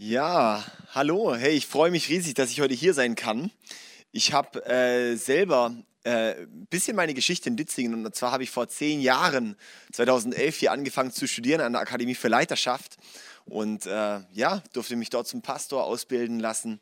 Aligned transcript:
Ja, 0.00 0.64
hallo. 0.94 1.34
Hey, 1.34 1.56
ich 1.56 1.66
freue 1.66 1.90
mich 1.90 2.08
riesig, 2.08 2.34
dass 2.34 2.50
ich 2.52 2.60
heute 2.60 2.72
hier 2.72 2.94
sein 2.94 3.16
kann. 3.16 3.50
Ich 4.12 4.32
habe 4.32 4.64
äh, 4.64 5.16
selber 5.16 5.74
äh, 6.04 6.34
ein 6.42 6.68
bisschen 6.70 6.94
meine 6.94 7.14
Geschichte 7.14 7.48
in 7.48 7.56
Ditzingen 7.56 8.06
und 8.06 8.14
zwar 8.14 8.30
habe 8.30 8.44
ich 8.44 8.50
vor 8.52 8.68
zehn 8.68 9.00
Jahren, 9.00 9.56
2011, 9.92 10.56
hier 10.56 10.70
angefangen 10.70 11.10
zu 11.10 11.26
studieren 11.26 11.60
an 11.60 11.72
der 11.72 11.82
Akademie 11.82 12.14
für 12.14 12.28
Leiterschaft 12.28 12.96
und 13.44 13.86
äh, 13.86 14.20
ja, 14.30 14.62
durfte 14.72 14.94
mich 14.94 15.10
dort 15.10 15.26
zum 15.26 15.42
Pastor 15.42 15.82
ausbilden 15.82 16.38
lassen. 16.38 16.78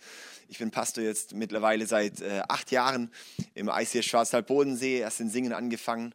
Ich 0.48 0.58
bin 0.58 0.70
Pastor 0.70 1.02
jetzt 1.02 1.32
mittlerweile 1.32 1.86
seit 1.86 2.20
äh, 2.20 2.42
acht 2.48 2.70
Jahren 2.70 3.10
im 3.54 3.70
ICS 3.70 4.04
Schwarzwald-Bodensee, 4.04 4.98
erst 4.98 5.20
in 5.20 5.30
Singen 5.30 5.54
angefangen 5.54 6.12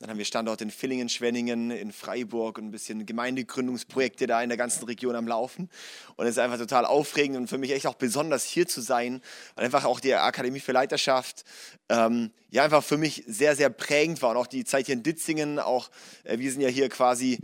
dann 0.00 0.10
haben 0.10 0.18
wir 0.18 0.24
Standorte 0.24 0.64
in 0.64 0.70
Villingen, 0.70 1.08
Schwenningen, 1.08 1.70
in 1.70 1.92
Freiburg 1.92 2.58
und 2.58 2.66
ein 2.66 2.70
bisschen 2.70 3.06
Gemeindegründungsprojekte 3.06 4.26
da 4.26 4.42
in 4.42 4.48
der 4.48 4.58
ganzen 4.58 4.84
Region 4.84 5.14
am 5.14 5.28
Laufen. 5.28 5.70
Und 6.16 6.26
es 6.26 6.32
ist 6.32 6.38
einfach 6.38 6.58
total 6.58 6.84
aufregend 6.84 7.36
und 7.36 7.46
für 7.46 7.58
mich 7.58 7.70
echt 7.70 7.86
auch 7.86 7.94
besonders 7.94 8.44
hier 8.44 8.66
zu 8.66 8.80
sein, 8.80 9.22
weil 9.54 9.64
einfach 9.64 9.84
auch 9.84 10.00
die 10.00 10.12
Akademie 10.14 10.60
für 10.60 10.72
Leiterschaft 10.72 11.44
ähm, 11.88 12.32
ja 12.50 12.64
einfach 12.64 12.82
für 12.82 12.98
mich 12.98 13.22
sehr, 13.26 13.54
sehr 13.54 13.70
prägend 13.70 14.20
war. 14.20 14.30
Und 14.30 14.36
auch 14.36 14.46
die 14.48 14.64
Zeit 14.64 14.86
hier 14.86 14.94
in 14.94 15.04
Ditzingen, 15.04 15.58
auch 15.60 15.90
äh, 16.24 16.38
wir 16.38 16.50
sind 16.50 16.60
ja 16.60 16.68
hier 16.68 16.88
quasi 16.88 17.38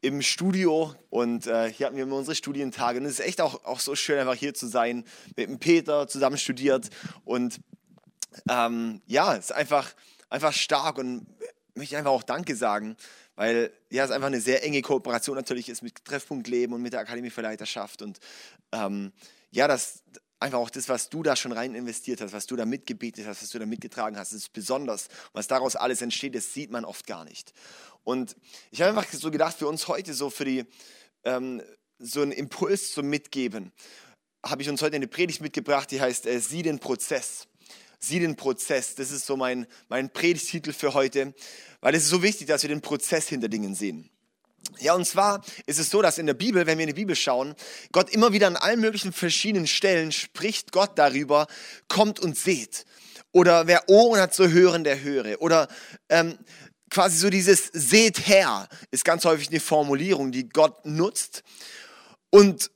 im 0.00 0.22
Studio 0.22 0.94
und 1.10 1.46
äh, 1.46 1.72
hier 1.72 1.86
hatten 1.86 1.96
wir 1.96 2.04
immer 2.04 2.16
unsere 2.16 2.36
Studientage. 2.36 3.00
Und 3.00 3.06
es 3.06 3.18
ist 3.18 3.26
echt 3.26 3.40
auch, 3.40 3.64
auch 3.64 3.80
so 3.80 3.96
schön, 3.96 4.18
einfach 4.18 4.34
hier 4.34 4.54
zu 4.54 4.68
sein, 4.68 5.04
mit 5.36 5.48
dem 5.48 5.58
Peter 5.58 6.06
zusammen 6.06 6.38
studiert. 6.38 6.88
Und 7.24 7.58
ähm, 8.48 9.02
ja, 9.06 9.34
es 9.34 9.46
ist 9.46 9.52
einfach, 9.52 9.92
einfach 10.30 10.52
stark 10.52 10.98
und 10.98 11.26
möchte 11.76 11.94
ich 11.94 11.98
einfach 11.98 12.10
auch 12.10 12.22
Danke 12.22 12.56
sagen, 12.56 12.96
weil 13.34 13.72
ja, 13.90 14.04
es 14.04 14.10
einfach 14.10 14.28
eine 14.28 14.40
sehr 14.40 14.64
enge 14.64 14.82
Kooperation 14.82 15.36
natürlich 15.36 15.68
ist 15.68 15.82
mit 15.82 16.04
Treffpunkt 16.04 16.48
Leben 16.48 16.72
und 16.72 16.82
mit 16.82 16.92
der 16.92 17.00
Akademie 17.00 17.30
für 17.30 17.42
Leiterschaft 17.42 18.02
und 18.02 18.18
ähm, 18.72 19.12
ja, 19.50 19.68
das 19.68 20.02
einfach 20.40 20.58
auch 20.58 20.70
das, 20.70 20.88
was 20.88 21.08
du 21.08 21.22
da 21.22 21.36
schon 21.36 21.52
rein 21.52 21.74
investiert 21.74 22.20
hast, 22.20 22.32
was 22.32 22.46
du 22.46 22.56
da 22.56 22.66
mitgebetet 22.66 23.26
hast, 23.26 23.42
was 23.42 23.50
du 23.50 23.58
da 23.58 23.66
mitgetragen 23.66 24.18
hast, 24.18 24.32
ist 24.32 24.52
besonders. 24.52 25.08
Was 25.32 25.48
daraus 25.48 25.76
alles 25.76 26.02
entsteht, 26.02 26.34
das 26.34 26.52
sieht 26.52 26.70
man 26.70 26.84
oft 26.84 27.06
gar 27.06 27.24
nicht. 27.24 27.52
Und 28.04 28.36
ich 28.70 28.82
habe 28.82 28.90
einfach 28.90 29.10
so 29.12 29.30
gedacht, 29.30 29.56
für 29.56 29.66
uns 29.66 29.88
heute 29.88 30.14
so 30.14 30.30
für 30.30 30.44
die 30.44 30.64
ähm, 31.24 31.62
so 31.98 32.20
einen 32.20 32.32
Impuls 32.32 32.92
zum 32.92 33.06
Mitgeben, 33.08 33.72
habe 34.44 34.62
ich 34.62 34.68
uns 34.68 34.82
heute 34.82 34.96
eine 34.96 35.08
Predigt 35.08 35.40
mitgebracht, 35.40 35.90
die 35.90 36.00
heißt 36.00 36.26
äh, 36.26 36.38
Sieh 36.38 36.62
den 36.62 36.78
Prozess 36.78 37.48
sieh 37.98 38.20
den 38.20 38.36
Prozess. 38.36 38.94
Das 38.94 39.10
ist 39.10 39.26
so 39.26 39.36
mein, 39.36 39.66
mein 39.88 40.10
Predigtitel 40.10 40.72
für 40.72 40.94
heute, 40.94 41.34
weil 41.80 41.94
es 41.94 42.04
ist 42.04 42.10
so 42.10 42.22
wichtig, 42.22 42.48
dass 42.48 42.62
wir 42.62 42.68
den 42.68 42.80
Prozess 42.80 43.28
hinter 43.28 43.48
Dingen 43.48 43.74
sehen. 43.74 44.10
Ja, 44.78 44.94
und 44.94 45.06
zwar 45.06 45.44
ist 45.66 45.78
es 45.78 45.90
so, 45.90 46.02
dass 46.02 46.18
in 46.18 46.26
der 46.26 46.34
Bibel, 46.34 46.66
wenn 46.66 46.78
wir 46.78 46.84
in 46.84 46.94
die 46.94 47.00
Bibel 47.00 47.14
schauen, 47.14 47.54
Gott 47.92 48.10
immer 48.10 48.32
wieder 48.32 48.46
an 48.46 48.56
allen 48.56 48.80
möglichen 48.80 49.12
verschiedenen 49.12 49.66
Stellen 49.66 50.12
spricht 50.12 50.72
Gott 50.72 50.98
darüber, 50.98 51.46
kommt 51.88 52.20
und 52.20 52.36
seht. 52.36 52.84
Oder 53.32 53.66
wer 53.66 53.88
Ohren 53.88 54.20
hat 54.20 54.34
zu 54.34 54.50
hören, 54.50 54.82
der 54.82 55.02
höre. 55.02 55.40
Oder 55.40 55.68
ähm, 56.08 56.38
quasi 56.90 57.18
so 57.18 57.30
dieses 57.30 57.70
seht 57.72 58.26
her 58.26 58.68
ist 58.90 59.04
ganz 59.04 59.24
häufig 59.24 59.48
eine 59.48 59.60
Formulierung, 59.60 60.32
die 60.32 60.48
Gott 60.48 60.84
nutzt. 60.84 61.42
Und 62.30 62.70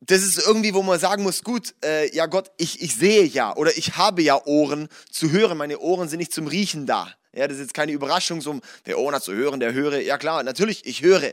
das 0.00 0.22
ist 0.22 0.38
irgendwie, 0.46 0.74
wo 0.74 0.82
man 0.82 0.98
sagen 0.98 1.22
muss, 1.22 1.42
gut, 1.42 1.74
äh, 1.84 2.14
ja 2.14 2.26
Gott, 2.26 2.50
ich, 2.56 2.80
ich 2.82 2.94
sehe 2.94 3.24
ja 3.24 3.54
oder 3.56 3.76
ich 3.76 3.96
habe 3.96 4.22
ja 4.22 4.40
Ohren 4.46 4.88
zu 5.10 5.30
hören. 5.32 5.58
Meine 5.58 5.78
Ohren 5.80 6.08
sind 6.08 6.18
nicht 6.18 6.32
zum 6.32 6.46
Riechen 6.46 6.86
da. 6.86 7.12
Ja, 7.34 7.46
das 7.46 7.56
ist 7.56 7.62
jetzt 7.64 7.74
keine 7.74 7.92
Überraschung, 7.92 8.40
so, 8.40 8.60
wer 8.84 8.98
Ohren 8.98 9.14
hat 9.14 9.22
zu 9.22 9.34
hören, 9.34 9.60
der 9.60 9.72
höre. 9.72 10.00
Ja 10.00 10.18
klar, 10.18 10.42
natürlich, 10.42 10.86
ich 10.86 11.02
höre. 11.02 11.32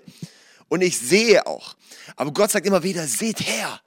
Und 0.68 0.82
ich 0.82 1.00
sehe 1.00 1.46
auch. 1.46 1.76
Aber 2.16 2.32
Gott 2.32 2.52
sagt 2.52 2.66
immer 2.66 2.84
wieder, 2.84 3.06
seht 3.06 3.40
her. 3.40 3.80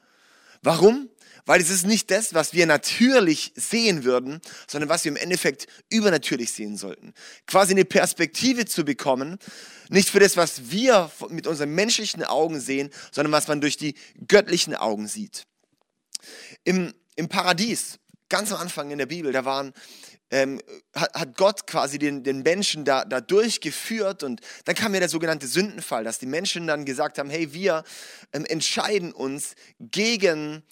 Warum? 0.62 1.08
Weil 1.48 1.62
es 1.62 1.70
ist 1.70 1.86
nicht 1.86 2.10
das, 2.10 2.34
was 2.34 2.52
wir 2.52 2.66
natürlich 2.66 3.54
sehen 3.56 4.04
würden, 4.04 4.42
sondern 4.66 4.90
was 4.90 5.04
wir 5.04 5.12
im 5.12 5.16
Endeffekt 5.16 5.66
übernatürlich 5.88 6.52
sehen 6.52 6.76
sollten. 6.76 7.14
Quasi 7.46 7.72
eine 7.72 7.86
Perspektive 7.86 8.66
zu 8.66 8.84
bekommen, 8.84 9.38
nicht 9.88 10.10
für 10.10 10.20
das, 10.20 10.36
was 10.36 10.70
wir 10.70 11.10
mit 11.30 11.46
unseren 11.46 11.70
menschlichen 11.70 12.22
Augen 12.22 12.60
sehen, 12.60 12.90
sondern 13.12 13.32
was 13.32 13.48
man 13.48 13.62
durch 13.62 13.78
die 13.78 13.94
göttlichen 14.26 14.74
Augen 14.74 15.08
sieht. 15.08 15.46
Im, 16.64 16.92
im 17.16 17.30
Paradies, 17.30 17.98
ganz 18.28 18.52
am 18.52 18.60
Anfang 18.60 18.90
in 18.90 18.98
der 18.98 19.06
Bibel, 19.06 19.32
da 19.32 19.46
waren 19.46 19.72
ähm, 20.30 20.60
hat, 20.94 21.14
hat, 21.14 21.34
Gott 21.38 21.66
quasi 21.66 21.98
den, 21.98 22.24
den 22.24 22.42
Menschen 22.42 22.84
da, 22.84 23.06
da 23.06 23.22
durchgeführt 23.22 24.22
und 24.22 24.42
dann 24.66 24.74
kam 24.74 24.92
ja 24.92 25.00
der 25.00 25.08
sogenannte 25.08 25.46
Sündenfall, 25.46 26.04
dass 26.04 26.18
die 26.18 26.26
Menschen 26.26 26.66
dann 26.66 26.84
gesagt 26.84 27.16
haben, 27.16 27.30
hey, 27.30 27.54
wir 27.54 27.84
ähm, 28.34 28.44
entscheiden 28.44 29.12
uns 29.12 29.54
gegen 29.80 30.62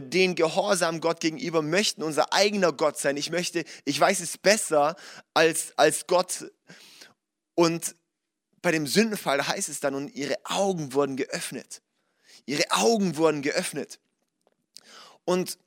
den 0.00 0.34
Gehorsam 0.34 1.00
Gott 1.00 1.20
gegenüber, 1.20 1.62
möchten 1.62 2.02
unser 2.02 2.32
eigener 2.32 2.72
Gott 2.72 2.98
sein. 2.98 3.16
Ich 3.16 3.30
möchte, 3.30 3.64
ich 3.84 3.98
weiß 3.98 4.20
es 4.20 4.38
besser 4.38 4.96
als, 5.34 5.72
als 5.76 6.06
Gott. 6.06 6.50
Und 7.54 7.94
bei 8.62 8.72
dem 8.72 8.86
Sündenfall, 8.86 9.46
heißt 9.46 9.68
es 9.68 9.80
dann, 9.80 9.94
und 9.94 10.14
ihre 10.14 10.36
Augen 10.44 10.94
wurden 10.94 11.16
geöffnet. 11.16 11.82
Ihre 12.46 12.64
Augen 12.70 13.16
wurden 13.16 13.42
geöffnet. 13.42 14.00
Und 15.24 15.58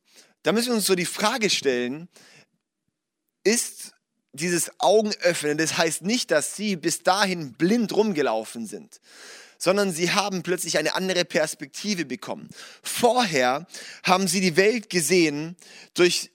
da 0.44 0.52
müssen 0.52 0.70
wir 0.70 0.76
uns 0.76 0.86
so 0.86 0.96
die 0.96 1.06
Frage 1.06 1.50
stellen, 1.50 2.10
ist 3.44 3.92
dieses 4.34 4.72
Augenöffnen, 4.80 5.58
das 5.58 5.78
heißt 5.78 6.04
nicht, 6.04 6.32
dass 6.32 6.56
sie 6.56 6.76
bis 6.76 7.04
dahin 7.04 7.54
blind 7.54 7.96
rumgelaufen 7.96 8.68
sind, 8.68 9.00
sondern 9.58 9.92
sie 9.92 10.12
haben 10.12 10.44
plötzlich 10.44 10.78
eine 10.78 10.96
andere 10.96 11.26
Perspektive 11.26 12.06
bekommen. 12.06 12.50
Vorher 12.84 13.68
haben 14.04 14.28
sie 14.28 14.42
die 14.42 14.56
Welt 14.56 14.90
gesehen 14.90 15.56
durch 15.94 16.32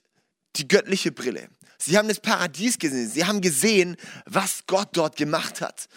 die 0.57 0.69
göttliche 0.69 1.13
Brille. 1.13 1.49
Sie 1.79 1.99
haben 1.99 2.09
das 2.09 2.21
Paradies 2.21 2.79
gesehen. 2.79 3.09
Sie 3.09 3.25
haben 3.25 3.41
gesehen, 3.41 3.97
was 4.25 4.65
Gott 4.67 4.91
dort 4.93 5.17
gemacht 5.17 5.61
hat. 5.61 5.89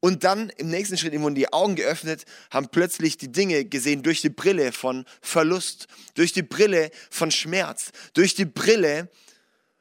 Und 0.00 0.22
dann 0.22 0.50
im 0.50 0.68
nächsten 0.70 0.96
Schritt 0.96 1.18
wurden 1.20 1.34
die 1.34 1.52
Augen 1.52 1.74
geöffnet, 1.74 2.24
haben 2.50 2.68
plötzlich 2.68 3.18
die 3.18 3.32
Dinge 3.32 3.64
gesehen 3.64 4.02
durch 4.02 4.20
die 4.20 4.28
Brille 4.28 4.72
von 4.72 5.04
Verlust, 5.20 5.88
durch 6.14 6.32
die 6.32 6.42
Brille 6.42 6.90
von 7.10 7.30
Schmerz, 7.32 7.90
durch 8.14 8.34
die 8.34 8.44
Brille 8.44 9.10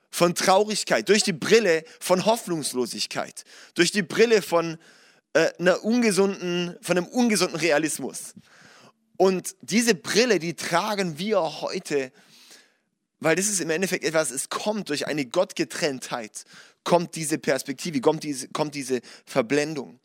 von 0.09 0.34
Traurigkeit, 0.34 1.07
durch 1.09 1.22
die 1.22 1.34
Brille 1.34 1.84
von 2.00 2.25
Hoffnungslosigkeit, 2.25 3.44
durch 3.75 3.91
die 3.91 4.02
Brille 4.02 4.41
von, 4.41 4.78
äh, 5.33 5.51
einer 5.59 5.83
ungesunden, 5.83 6.77
von 6.81 6.97
einem 6.97 7.07
ungesunden 7.07 7.57
Realismus. 7.57 8.33
Und 9.17 9.55
diese 9.61 9.95
Brille, 9.95 10.39
die 10.39 10.55
tragen 10.55 11.17
wir 11.17 11.61
heute, 11.61 12.11
weil 13.19 13.35
das 13.35 13.47
ist 13.47 13.61
im 13.61 13.69
Endeffekt 13.69 14.03
etwas, 14.03 14.29
es 14.31 14.49
kommt 14.49 14.89
durch 14.89 15.07
eine 15.07 15.25
Gottgetrenntheit 15.25 16.45
kommt 16.88 17.15
diese 17.15 17.38
Perspektive, 17.38 17.99
kommt 17.99 18.23
diese, 18.23 18.47
kommt 18.47 18.73
diese 18.73 19.01
Verblendung. 19.25 19.99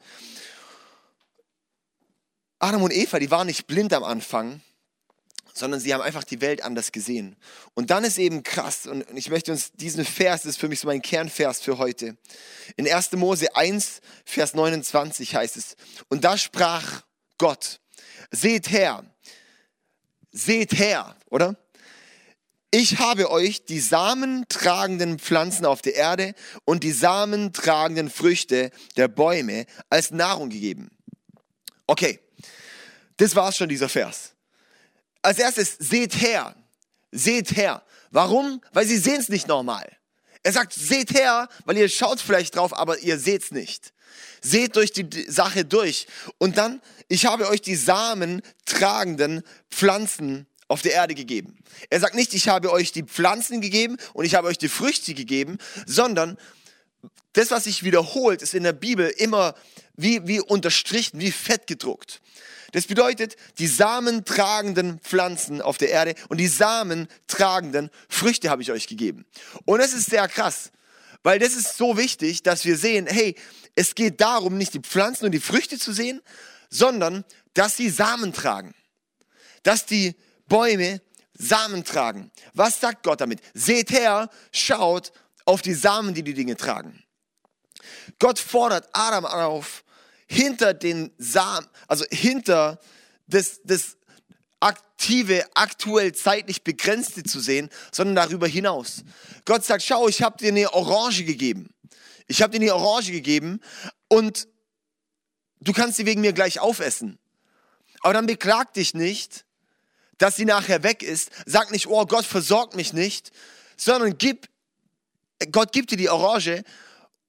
Adam 2.59 2.83
und 2.83 2.93
Eva, 2.93 3.21
die 3.21 3.31
waren 3.31 3.47
nicht 3.47 3.69
blind 3.69 3.93
am 3.93 4.03
Anfang, 4.03 4.61
sondern 5.53 5.81
sie 5.81 5.93
haben 5.93 6.01
einfach 6.01 6.25
die 6.25 6.41
Welt 6.41 6.63
anders 6.63 6.93
gesehen. 6.93 7.37
Und 7.75 7.91
dann 7.91 8.05
ist 8.05 8.19
eben 8.19 8.43
krass, 8.43 8.87
und 8.87 9.05
ich 9.15 9.31
möchte 9.31 9.53
uns 9.53 9.73
diesen 9.73 10.05
Vers, 10.05 10.43
das 10.43 10.53
ist 10.53 10.59
für 10.59 10.69
mich 10.69 10.81
so 10.81 10.87
mein 10.87 11.03
Kernvers 11.03 11.61
für 11.61 11.79
heute. 11.79 12.17
In 12.77 12.91
1. 12.91 13.13
Mose 13.13 13.55
1, 13.55 14.01
Vers 14.25 14.55
29 14.55 15.35
heißt 15.35 15.57
es, 15.57 15.77
und 16.09 16.25
da 16.25 16.37
sprach 16.37 17.03
Gott, 17.39 17.81
seht 18.31 18.71
her, 18.71 19.05
seht 20.31 20.79
her, 20.79 21.17
oder? 21.31 21.57
Ich 22.75 22.99
habe 22.99 23.31
euch 23.31 23.67
die 23.67 23.81
samentragenden 23.81 25.19
Pflanzen 25.19 25.67
auf 25.67 25.83
der 25.83 25.95
Erde 25.95 26.35
und 26.65 26.83
die 26.85 26.93
samentragenden 26.93 28.09
Früchte 28.09 28.71
der 28.97 29.09
Bäume 29.09 29.67
als 29.91 30.11
Nahrung 30.11 30.49
gegeben. 30.49 30.91
Okay, 31.87 32.19
das 33.19 33.37
war's 33.37 33.59
schon, 33.59 33.69
dieser 33.69 33.91
Vers. 33.91 34.33
Als 35.23 35.39
erstes, 35.39 35.77
seht 35.79 36.21
her, 36.21 36.55
seht 37.13 37.57
her. 37.57 37.83
Warum? 38.11 38.61
Weil 38.73 38.87
sie 38.87 38.99
sehen 38.99 39.21
es 39.21 39.29
nicht 39.29 39.49
normal. 39.49 39.89
Er 40.43 40.53
sagt, 40.53 40.73
seht 40.73 41.15
her, 41.15 41.49
weil 41.65 41.79
ihr 41.79 41.89
schaut 41.89 42.21
vielleicht 42.21 42.57
drauf, 42.57 42.77
aber 42.77 42.99
ihr 42.99 43.19
seht's 43.19 43.53
nicht. 43.53 43.93
Seht 44.41 44.75
durch 44.75 44.93
die 44.93 45.09
Sache 45.31 45.65
durch. 45.65 46.09
Und 46.39 46.59
dann, 46.59 46.83
ich 47.09 47.27
habe 47.27 47.49
euch 47.49 47.63
die 47.63 47.77
samentragenden 47.77 49.43
Pflanzen 49.71 50.47
auf 50.67 50.83
der 50.83 50.93
Erde 50.93 51.15
gegeben. 51.15 51.59
Er 51.91 52.01
sagt 52.01 52.15
nicht, 52.15 52.35
ich 52.35 52.49
habe 52.49 52.73
euch 52.73 52.91
die 52.93 53.05
Pflanzen 53.05 53.61
gegeben 53.61 53.99
und 54.15 54.25
ich 54.25 54.35
habe 54.35 54.49
euch 54.49 54.59
die 54.59 54.69
Früchte 54.69 55.15
gegeben, 55.15 55.59
sondern 55.87 56.37
das, 57.35 57.51
was 57.51 57.65
sich 57.65 57.83
wiederholt, 57.85 58.43
ist 58.43 58.55
in 58.55 58.65
der 58.65 58.73
Bibel 58.73 59.09
immer 59.09 59.55
wie, 59.95 60.27
wie 60.27 60.41
unterstrichen, 60.41 61.21
wie 61.21 61.31
fett 61.31 61.67
gedruckt. 61.67 62.21
Das 62.73 62.87
bedeutet, 62.87 63.37
die 63.59 63.67
samentragenden 63.67 64.99
Pflanzen 65.01 65.61
auf 65.61 65.79
der 65.79 65.91
Erde 65.91 66.15
und 66.29 66.39
die 66.39 66.49
samentragenden 66.49 67.91
Früchte 68.09 68.51
habe 68.51 68.63
ich 68.63 68.73
euch 68.73 68.87
gegeben. 68.87 69.27
Und 69.67 69.79
das 69.81 69.93
ist 69.93 70.11
sehr 70.11 70.27
krass, 70.27 70.73
weil 71.23 71.39
das 71.39 71.55
ist 71.55 71.77
so 71.77 71.97
wichtig, 71.97 72.43
dass 72.43 72.65
wir 72.65 72.77
sehen, 72.77 73.07
hey, 73.07 73.37
es 73.75 73.95
geht 73.95 74.21
darum, 74.21 74.57
nicht 74.57 74.75
die 74.75 74.81
Pflanzen 74.81 75.27
und 75.27 75.33
die 75.33 75.41
Früchte 75.41 75.79
zu 75.79 75.93
sehen, 75.93 76.21
sondern 76.71 77.25
dass 77.55 77.77
sie 77.77 77.91
Samen 77.91 78.33
tragen. 78.33 78.75
Dass 79.63 79.87
die 79.87 80.17
Bäume 80.49 81.01
Samen 81.35 81.85
tragen. 81.85 82.31
Was 82.55 82.81
sagt 82.81 83.03
Gott 83.03 83.21
damit? 83.21 83.41
Seht 83.55 83.91
her, 83.91 84.31
schaut 84.51 85.13
auf 85.45 85.63
die 85.63 85.75
Samen, 85.75 86.15
die 86.15 86.23
die 86.23 86.35
Dinge 86.35 86.57
tragen. 86.57 87.03
Gott 88.19 88.39
fordert 88.39 88.89
Adam 88.93 89.25
auf, 89.25 89.85
hinter 90.33 90.73
den 90.73 91.13
Samen, 91.19 91.67
also 91.89 92.07
hinter 92.11 92.81
das, 93.27 93.61
das 93.65 93.99
aktive, 94.61 95.45
aktuell 95.55 96.15
zeitlich 96.15 96.63
begrenzte 96.63 97.23
zu 97.23 97.39
sehen, 97.39 97.69
sondern 97.93 98.17
darüber 98.17 98.47
hinaus. 98.47 99.05
Gott 99.45 99.65
sagt, 99.65 99.83
schau, 99.83 100.09
ich 100.09 100.23
habe 100.23 100.39
dir 100.39 100.49
eine 100.49 100.73
Orange 100.73 101.25
gegeben. 101.25 101.75
Ich 102.29 102.41
habe 102.41 102.59
dir 102.59 102.65
eine 102.65 102.75
Orange 102.75 103.13
gegeben 103.13 103.61
und 104.09 104.49
du 105.61 105.73
kannst 105.73 105.99
sie 105.99 106.07
wegen 106.07 106.23
mir 106.23 106.33
gleich 106.33 106.61
aufessen. 106.61 107.19
Aber 108.01 108.15
dann 108.15 108.27
beklag 108.27 108.73
dich 108.73 108.95
nicht, 108.95 109.45
dass 110.17 110.37
sie 110.37 110.47
nachher 110.47 110.83
weg 110.83 111.03
ist. 111.03 111.31
Sag 111.45 111.71
nicht, 111.73 111.89
oh 111.89 112.07
Gott 112.07 112.25
versorgt 112.25 112.75
mich 112.75 112.95
nicht, 112.95 113.33
sondern 113.77 114.17
gib, 114.17 114.49
Gott 115.51 115.73
gibt 115.73 115.91
dir 115.91 115.99
die 115.99 116.09
Orange 116.09 116.63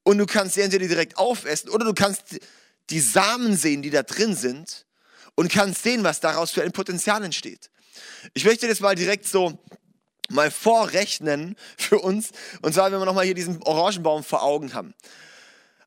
und 0.03 0.19
du 0.19 0.25
kannst 0.25 0.55
sie 0.55 0.61
entweder 0.61 0.87
direkt 0.87 1.17
aufessen 1.17 1.69
oder 1.69 1.83
du 1.83 1.93
kannst 1.93 2.39
die 2.89 2.99
Samen 2.99 3.55
sehen, 3.55 3.81
die 3.81 3.89
da 3.89 4.03
drin 4.03 4.35
sind 4.35 4.85
und 5.35 5.51
kannst 5.51 5.83
sehen, 5.83 6.03
was 6.03 6.19
daraus 6.19 6.51
für 6.51 6.63
ein 6.63 6.71
Potenzial 6.71 7.23
entsteht. 7.23 7.69
Ich 8.33 8.45
möchte 8.45 8.67
das 8.67 8.79
mal 8.79 8.95
direkt 8.95 9.27
so 9.27 9.59
mal 10.29 10.51
vorrechnen 10.51 11.55
für 11.77 11.99
uns. 11.99 12.31
Und 12.61 12.73
zwar, 12.73 12.91
wenn 12.91 12.99
wir 12.99 13.05
nochmal 13.05 13.25
hier 13.25 13.33
diesen 13.33 13.61
Orangenbaum 13.63 14.23
vor 14.23 14.43
Augen 14.43 14.73
haben. 14.73 14.93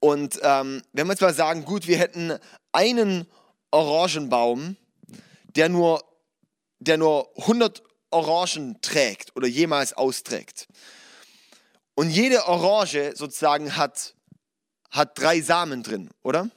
Und 0.01 0.39
ähm, 0.43 0.83
wenn 0.93 1.07
wir 1.07 1.13
jetzt 1.13 1.23
mal 1.23 1.35
sagen, 1.35 1.65
gut, 1.65 1.87
wir 1.87 1.99
hätten 1.99 2.39
einen 2.73 3.27
Orangenbaum, 3.71 4.77
der 5.57 5.69
nur, 5.69 6.05
der 6.79 6.99
nur 6.99 7.31
100 7.39 7.83
Orangen 8.11 8.81
trägt 8.83 9.35
oder 9.37 9.49
jemals 9.49 9.95
austrägt. 9.95 10.69
Und 11.95 12.11
jede 12.11 12.47
Orange 12.47 13.13
sozusagen 13.15 13.77
hat, 13.77 14.15
hat 14.91 15.19
drei 15.19 15.41
Samen 15.41 15.83
drin, 15.83 16.11
oder? 16.23 16.51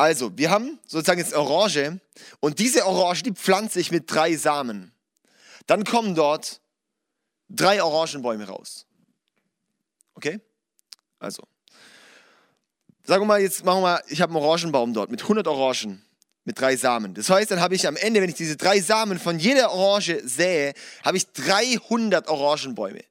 Also, 0.00 0.38
wir 0.38 0.50
haben 0.50 0.78
sozusagen 0.86 1.20
jetzt 1.20 1.34
Orange 1.34 2.00
und 2.40 2.58
diese 2.58 2.86
Orange, 2.86 3.22
die 3.22 3.32
pflanze 3.32 3.80
ich 3.80 3.90
mit 3.90 4.10
drei 4.10 4.34
Samen. 4.34 4.92
Dann 5.66 5.84
kommen 5.84 6.14
dort 6.14 6.62
drei 7.50 7.82
Orangenbäume 7.82 8.48
raus. 8.48 8.86
Okay? 10.14 10.40
Also, 11.18 11.42
sagen 13.04 13.24
wir 13.24 13.26
mal, 13.26 13.42
jetzt 13.42 13.62
machen 13.62 13.82
wir 13.82 14.02
ich 14.08 14.22
habe 14.22 14.34
einen 14.34 14.42
Orangenbaum 14.42 14.94
dort 14.94 15.10
mit 15.10 15.20
100 15.20 15.46
Orangen, 15.46 16.02
mit 16.44 16.58
drei 16.58 16.76
Samen. 16.76 17.12
Das 17.12 17.28
heißt, 17.28 17.50
dann 17.50 17.60
habe 17.60 17.74
ich 17.74 17.86
am 17.86 17.96
Ende, 17.96 18.22
wenn 18.22 18.30
ich 18.30 18.36
diese 18.36 18.56
drei 18.56 18.80
Samen 18.80 19.18
von 19.18 19.38
jeder 19.38 19.70
Orange 19.70 20.22
sähe, 20.24 20.72
habe 21.04 21.18
ich 21.18 21.30
300 21.32 22.26
Orangenbäume. 22.26 23.02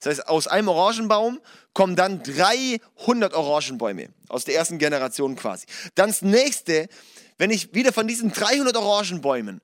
Das 0.00 0.18
heißt, 0.18 0.28
aus 0.28 0.46
einem 0.46 0.68
Orangenbaum 0.68 1.40
kommen 1.72 1.96
dann 1.96 2.22
300 2.22 3.34
Orangenbäume 3.34 4.08
aus 4.28 4.44
der 4.44 4.54
ersten 4.54 4.78
Generation 4.78 5.36
quasi. 5.36 5.66
Dann 5.94 6.10
das 6.10 6.22
nächste, 6.22 6.88
wenn 7.38 7.50
ich 7.50 7.74
wieder 7.74 7.92
von 7.92 8.06
diesen 8.06 8.32
300 8.32 8.76
Orangenbäumen 8.76 9.60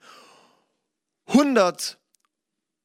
100 1.27 1.99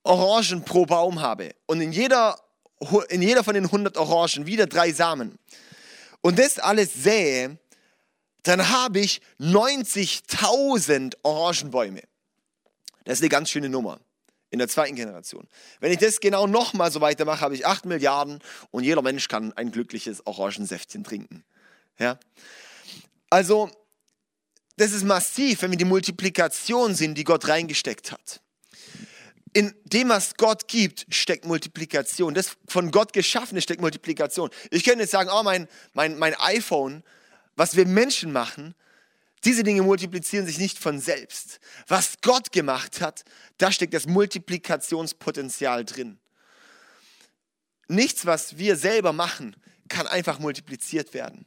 Orangen 0.04 0.64
pro 0.64 0.86
Baum 0.86 1.22
habe 1.22 1.56
und 1.66 1.82
in 1.82 1.92
jeder, 1.92 2.40
in 3.10 3.22
jeder 3.22 3.44
von 3.44 3.54
den 3.54 3.66
100 3.66 3.98
Orangen 3.98 4.46
wieder 4.46 4.68
drei 4.68 4.92
Samen 4.92 5.38
und 6.22 6.40
das 6.40 6.60
alles 6.60 6.94
sähe, 6.94 7.58
dann 8.44 8.70
habe 8.70 9.00
ich 9.00 9.22
90.000 9.40 11.16
Orangenbäume. 11.24 12.02
Das 13.04 13.16
ist 13.16 13.22
eine 13.22 13.30
ganz 13.30 13.50
schöne 13.50 13.70
Nummer 13.70 14.00
in 14.50 14.60
der 14.60 14.68
zweiten 14.68 14.96
Generation. 14.96 15.48
Wenn 15.80 15.92
ich 15.92 15.98
das 15.98 16.20
genau 16.20 16.48
nochmal 16.48 16.92
so 16.92 17.02
weitermache, 17.02 17.42
habe 17.42 17.56
ich 17.56 17.66
8 17.66 17.86
Milliarden 17.86 18.40
und 18.72 18.84
jeder 18.84 19.02
Mensch 19.02 19.28
kann 19.28 19.54
ein 19.54 19.72
glückliches 19.72 20.26
Orangensäftchen 20.26 21.04
trinken. 21.04 21.44
Ja? 22.00 22.20
Also, 23.30 23.70
das 24.78 24.92
ist 24.92 25.04
massiv, 25.04 25.62
wenn 25.62 25.72
wir 25.72 25.78
die 25.78 25.86
Multiplikation 25.86 26.96
sehen, 26.96 27.16
die 27.16 27.24
Gott 27.24 27.48
reingesteckt 27.48 28.12
hat. 28.12 28.42
In 29.54 29.74
dem, 29.86 30.10
was 30.10 30.36
Gott 30.36 30.68
gibt, 30.68 31.08
steckt 31.10 31.46
Multiplikation. 31.46 32.34
Das 32.34 32.58
von 32.68 32.92
Gott 32.92 33.12
geschaffene 33.12 33.62
steckt 33.62 33.82
Multiplikation. 33.82 34.52
Ich 34.70 34.84
könnte 34.84 35.02
jetzt 35.02 35.12
sagen, 35.12 35.30
oh, 35.34 35.42
mein, 35.42 35.68
mein, 35.94 36.18
mein 36.20 36.36
iPhone, 36.36 37.04
was 37.56 37.76
wir 37.76 37.88
Menschen 37.88 38.32
machen, 38.32 38.76
diese 39.44 39.64
Dinge 39.64 39.82
multiplizieren 39.84 40.46
sich 40.46 40.58
nicht 40.58 40.80
von 40.80 41.00
selbst. 41.00 41.60
Was 41.88 42.16
Gott 42.22 42.52
gemacht 42.52 43.02
hat, 43.02 43.24
da 43.58 43.72
steckt 43.72 43.94
das 43.94 44.08
Multiplikationspotenzial 44.08 45.86
drin. 45.86 46.20
Nichts, 47.88 48.26
was 48.26 48.58
wir 48.58 48.76
selber 48.76 49.14
machen, 49.14 49.56
kann 49.88 50.08
einfach 50.08 50.40
multipliziert 50.40 51.14
werden. 51.14 51.46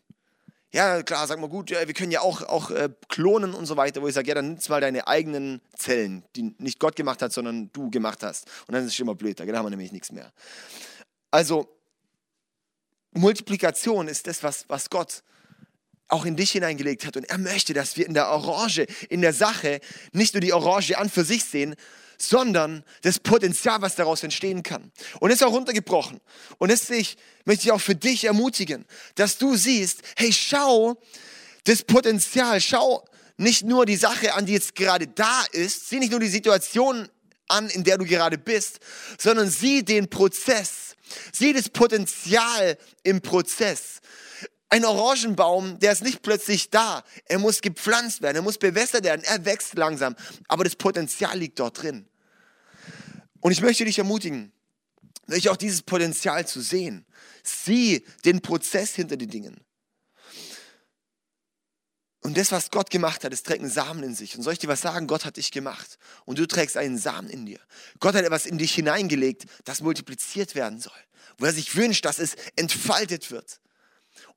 Ja, 0.73 1.03
klar, 1.03 1.27
sag 1.27 1.41
mal 1.41 1.49
gut, 1.49 1.71
ja, 1.71 1.85
wir 1.85 1.95
können 1.95 2.13
ja 2.13 2.21
auch, 2.21 2.43
auch 2.43 2.71
äh, 2.71 2.91
klonen 3.09 3.55
und 3.55 3.67
so 3.67 3.77
weiter, 3.77 4.03
wo 4.03 4.09
ich 4.09 4.15
sage, 4.15 4.29
ja, 4.29 4.37
dann 4.37 4.51
nimmst 4.51 4.69
mal 4.69 4.81
deine 4.81 5.09
eigenen 5.09 5.61
Zellen, 5.77 6.25
die 6.37 6.55
nicht 6.59 6.79
Gott 6.79 6.95
gemacht 6.95 7.23
hat, 7.23 7.33
sondern 7.33 7.73
du 7.73 7.91
gemacht 7.91 8.23
hast. 8.23 8.47
Und 8.69 8.75
dann 8.75 8.87
ist 8.87 8.93
es 8.93 9.01
immer 9.01 9.17
blöd, 9.17 9.41
da 9.41 9.45
haben 9.45 9.67
wir 9.67 9.71
nämlich 9.71 9.91
nichts 9.91 10.13
mehr. 10.13 10.33
Also, 11.33 11.69
Multiplikation 13.13 14.07
ist 14.07 14.29
das, 14.29 14.45
was, 14.45 14.69
was 14.69 14.91
Gott 14.91 15.25
auch 16.11 16.25
in 16.25 16.37
dich 16.37 16.53
hineingelegt 16.53 17.07
hat. 17.07 17.17
Und 17.17 17.25
er 17.25 17.39
möchte, 17.39 17.73
dass 17.75 17.97
wir 17.97 18.07
in 18.07 18.15
der 18.15 18.29
Orange, 18.29 18.87
in 19.09 19.21
der 19.21 19.33
Sache, 19.33 19.81
nicht 20.13 20.35
nur 20.35 20.41
die 20.41 20.53
Orange 20.53 20.99
an 20.99 21.09
für 21.09 21.25
sich 21.25 21.45
sehen, 21.45 21.77
sondern 22.19 22.85
das 23.03 23.19
Potenzial, 23.19 23.81
was 23.81 23.95
daraus 23.97 24.23
entstehen 24.23 24.63
kann. 24.63 24.93
Und 25.21 25.31
ist 25.31 25.43
auch 25.43 25.53
runtergebrochen. 25.53 26.21
Und 26.59 26.71
ich, 26.71 27.17
möchte 27.45 27.65
ich 27.65 27.73
auch 27.73 27.81
für 27.81 27.95
dich 27.95 28.25
ermutigen, 28.25 28.85
dass 29.15 29.39
du 29.39 29.57
siehst, 29.57 30.03
hey, 30.17 30.33
schau 30.33 31.01
das 31.65 31.83
Potenzial, 31.83 32.61
schau 32.61 33.05
nicht 33.37 33.65
nur 33.65 33.87
die 33.87 33.97
Sache 33.97 34.35
an, 34.35 34.45
die 34.45 34.53
jetzt 34.53 34.75
gerade 34.75 35.07
da 35.07 35.45
ist, 35.53 35.89
sieh 35.89 35.99
nicht 35.99 36.11
nur 36.11 36.21
die 36.21 36.29
Situation 36.29 37.09
an, 37.49 37.69
in 37.71 37.85
der 37.85 37.99
du 37.99 38.05
gerade 38.05 38.39
bist, 38.39 38.81
sondern 39.19 39.49
sieh 39.49 39.83
den 39.83 40.09
Prozess, 40.09 40.95
sieh 41.33 41.53
das 41.53 41.69
Potenzial 41.69 42.77
im 43.03 43.21
Prozess. 43.21 44.01
Ein 44.73 44.85
Orangenbaum, 44.85 45.81
der 45.81 45.91
ist 45.91 46.03
nicht 46.03 46.23
plötzlich 46.23 46.71
da. 46.71 47.03
Er 47.25 47.41
muss 47.41 47.61
gepflanzt 47.61 48.23
werden, 48.23 48.37
er 48.37 48.43
muss 48.43 48.57
bewässert 48.57 49.03
werden, 49.03 49.23
er 49.25 49.45
wächst 49.45 49.75
langsam. 49.75 50.15
Aber 50.47 50.63
das 50.63 50.77
Potenzial 50.77 51.37
liegt 51.37 51.59
dort 51.59 51.83
drin. 51.83 52.09
Und 53.41 53.51
ich 53.51 53.63
möchte 53.63 53.85
dich 53.85 53.99
ermutigen, 53.99 54.53
wirklich 55.27 55.51
auch 55.51 55.57
dieses 55.57 55.83
Potenzial 55.83 56.47
zu 56.47 56.61
sehen. 56.61 57.05
Sieh 57.43 58.07
den 58.25 58.41
Prozess 58.41 58.95
hinter 58.95 59.17
den 59.17 59.31
Dingen. 59.31 59.61
Und 62.23 62.37
das, 62.37 62.53
was 62.53 62.71
Gott 62.71 62.91
gemacht 62.91 63.25
hat, 63.25 63.33
es 63.33 63.43
trägt 63.43 63.63
einen 63.63 63.71
Samen 63.71 64.05
in 64.05 64.15
sich. 64.15 64.37
Und 64.37 64.43
soll 64.43 64.53
ich 64.53 64.59
dir 64.59 64.69
was 64.69 64.83
sagen? 64.83 65.07
Gott 65.07 65.25
hat 65.25 65.37
dich 65.37 65.51
gemacht. 65.51 65.99
Und 66.27 66.39
du 66.39 66.47
trägst 66.47 66.77
einen 66.77 66.99
Samen 66.99 67.31
in 67.31 67.47
dir. 67.47 67.59
Gott 67.99 68.15
hat 68.15 68.25
etwas 68.25 68.47
in 68.47 68.59
dich 68.59 68.75
hineingelegt, 68.75 69.47
das 69.65 69.81
multipliziert 69.81 70.55
werden 70.55 70.81
soll. 70.81 70.93
Wo 71.39 71.47
er 71.47 71.53
sich 71.53 71.75
wünscht, 71.75 72.05
dass 72.05 72.19
es 72.19 72.37
entfaltet 72.57 73.31
wird. 73.31 73.59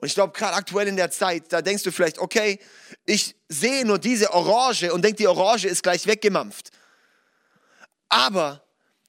Und 0.04 0.08
ich 0.08 0.16
glaube, 0.16 0.38
gerade 0.38 0.58
aktuell 0.58 0.90
in 0.90 0.98
der 0.98 1.12
Zeit, 1.12 1.46
da 1.54 1.62
denkst 1.62 1.84
du 1.84 1.90
vielleicht, 1.90 2.20
okay, 2.20 2.60
ich 3.06 3.38
sehe 3.48 3.86
nur 3.86 3.98
diese 3.98 4.34
Orange 4.34 4.92
und 4.92 5.02
denke, 5.02 5.16
die 5.16 5.28
Orange 5.30 5.70
ist 5.70 5.82
gleich 5.82 6.06
weggemampft. 6.06 6.72
Aber 8.10 8.62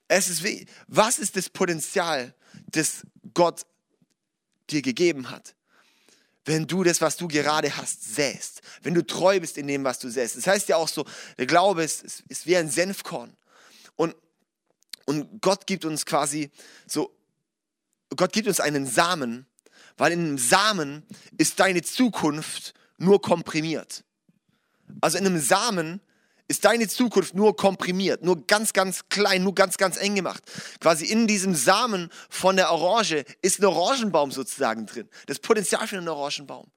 es 0.07 0.29
ist 0.29 0.45
wie, 0.45 0.69
was 0.87 1.19
ist 1.19 1.35
das 1.35 1.51
Potenzial, 1.51 2.33
das 2.69 3.03
Gott 3.35 3.63
dir 4.71 4.83
gegeben 4.83 5.31
hat? 5.31 5.57
Wenn 6.45 6.69
du 6.69 6.85
das, 6.85 7.01
was 7.01 7.17
du 7.17 7.27
gerade 7.27 7.77
hast, 7.77 8.15
säst. 8.15 8.61
Wenn 8.83 8.95
du 8.95 9.05
treu 9.05 9.41
bist 9.41 9.59
in 9.59 9.67
dem, 9.67 9.83
was 9.83 9.99
du 9.99 10.09
säst. 10.09 10.37
Das 10.37 10.47
heißt 10.47 10.69
ja 10.69 10.77
auch 10.77 10.87
so, 10.87 11.05
der 11.39 11.47
Glaube 11.47 11.83
ist, 11.83 12.05
ist, 12.05 12.23
ist 12.29 12.47
wie 12.47 12.57
ein 12.57 12.71
Senfkorn. 12.71 13.37
Und, 13.97 14.15
und 15.07 15.43
Gott 15.43 15.67
gibt 15.67 15.85
uns 15.85 16.07
quasi 16.07 16.53
so, 16.87 17.13
Gott 18.15 18.33
gibt 18.33 18.47
uns 18.47 18.61
einen 18.61 18.87
Samen, 18.87 19.49
weil 19.97 20.13
in 20.13 20.21
einem 20.21 20.39
Samen 20.39 21.05
ist 21.39 21.61
deine 21.61 21.83
Zukunft 21.83 22.75
nur 22.99 23.21
komprimiert. 23.21 24.05
Also 25.01 25.19
in 25.19 25.27
einem 25.27 25.41
Samen 25.41 26.01
ist 26.47 26.65
deine 26.65 26.89
Zukunft 26.89 27.35
nur 27.35 27.57
komprimiert, 27.57 28.23
nur 28.23 28.47
ganz, 28.47 28.73
ganz 28.73 29.09
klein, 29.09 29.43
nur 29.43 29.55
ganz, 29.55 29.77
ganz 29.79 29.97
eng 29.97 30.15
gemacht. 30.15 30.43
Quasi 30.81 31.07
in 31.07 31.27
diesem 31.27 31.55
Samen 31.55 32.11
von 32.29 32.57
der 32.57 32.71
Orange 32.71 33.25
ist 33.41 33.61
ein 33.61 33.65
Orangenbaum 33.65 34.31
sozusagen 34.31 34.87
drin. 34.87 35.09
Das 35.27 35.39
Potenzial 35.39 35.87
für 35.87 35.97
einen 35.97 36.09
Orangenbaum. 36.09 36.71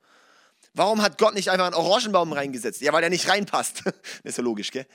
Warum 0.74 1.02
hat 1.02 1.18
Gott 1.18 1.34
nicht 1.34 1.50
einfach 1.50 1.66
einen 1.66 1.76
Orangenbaum 1.76 2.32
reingesetzt? 2.32 2.82
Ja, 2.82 2.94
weil 2.94 3.02
der 3.02 3.10
nicht 3.10 3.28
reinpasst. 3.28 3.82
das 3.86 3.94
ist 4.24 4.38
ja 4.38 4.44
logisch, 4.44 4.72
gell? 4.72 4.86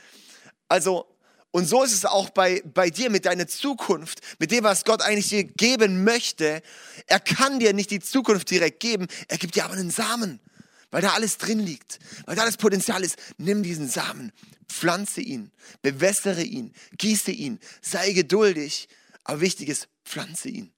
Also, 0.69 1.12
und 1.53 1.67
so 1.67 1.85
ist 1.85 1.93
es 1.93 2.05
auch 2.05 2.31
bei, 2.31 2.63
bei 2.65 2.91
dir 2.91 3.11
mit 3.11 3.27
deiner 3.27 3.47
Zukunft, 3.47 4.21
mit 4.39 4.51
dem, 4.51 4.65
was 4.65 4.85
Gott 4.85 5.03
eigentlich 5.03 5.29
dir 5.29 5.45
geben 5.45 6.03
möchte. 6.03 6.63
Er 7.07 7.21
kann 7.21 7.61
dir 7.61 7.73
nicht 7.73 7.91
die 7.91 8.01
Zukunft 8.01 8.51
direkt 8.51 8.81
geben, 8.81 9.07
er 9.29 9.39
gibt 9.39 9.55
dir 9.55 9.65
aber 9.65 9.75
einen 9.75 9.91
Samen 9.91 10.41
weil 10.93 11.03
da 11.03 11.15
alles 11.15 11.39
drin 11.39 11.59
liegt, 11.59 11.99
weil 12.27 12.37
da 12.37 12.45
das 12.45 12.59
Potenzial 12.59 13.03
ist. 13.03 13.17
Nimm 13.39 13.65
diesen 13.65 13.89
Samen, 13.89 14.31
pflanze 14.69 15.23
ihn, 15.23 15.51
bewässere 15.81 16.43
ihn, 16.43 16.73
gieße 16.99 17.33
ihn, 17.33 17.59
sei 17.81 18.13
geduldig, 18.13 18.89
aber 19.25 19.41
wichtig 19.41 19.71
ist, 19.71 19.89
pflanze 20.05 20.51
ihn. 20.51 20.71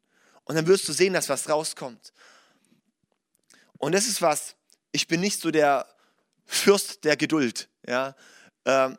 Und 0.45 0.55
dann 0.55 0.67
wirst 0.67 0.89
du 0.89 0.93
sehen, 0.93 1.15
dass 1.15 1.29
was 1.29 1.49
rauskommt. 1.49 2.13
Und 3.79 3.93
das 3.93 4.07
ist 4.07 4.23
was, 4.23 4.55
ich 4.93 5.09
bin 5.09 5.21
nicht 5.21 5.41
so 5.41 5.51
der 5.51 5.87
Fürst 6.47 7.05
der 7.05 7.17
Geduld. 7.17 7.69
Ja? 7.87 8.15
Ähm, 8.65 8.97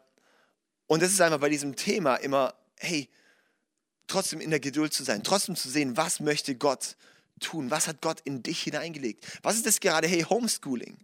und 0.87 1.01
das 1.01 1.11
ist 1.11 1.21
einfach 1.21 1.39
bei 1.39 1.49
diesem 1.49 1.75
Thema 1.75 2.15
immer, 2.15 2.53
hey, 2.77 3.09
trotzdem 4.07 4.39
in 4.39 4.49
der 4.49 4.59
Geduld 4.59 4.93
zu 4.93 5.03
sein, 5.03 5.23
trotzdem 5.23 5.55
zu 5.55 5.69
sehen, 5.69 5.97
was 5.97 6.19
möchte 6.19 6.55
Gott 6.55 6.95
tun, 7.39 7.71
was 7.71 7.87
hat 7.87 8.01
Gott 8.01 8.21
in 8.23 8.43
dich 8.43 8.63
hineingelegt. 8.63 9.25
Was 9.43 9.55
ist 9.55 9.65
das 9.65 9.79
gerade, 9.79 10.07
hey, 10.07 10.21
Homeschooling? 10.21 10.97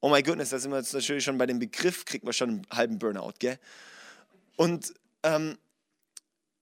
Oh 0.00 0.10
my 0.10 0.22
goodness, 0.22 0.50
da 0.50 0.58
sind 0.58 0.70
wir 0.70 0.78
jetzt 0.78 0.92
natürlich 0.92 1.24
schon 1.24 1.38
bei 1.38 1.46
dem 1.46 1.58
Begriff, 1.58 2.04
kriegt 2.04 2.24
man 2.24 2.32
schon 2.32 2.50
einen 2.50 2.66
halben 2.70 2.98
Burnout, 2.98 3.34
gell? 3.38 3.58
Und 4.56 4.94
ähm, 5.22 5.58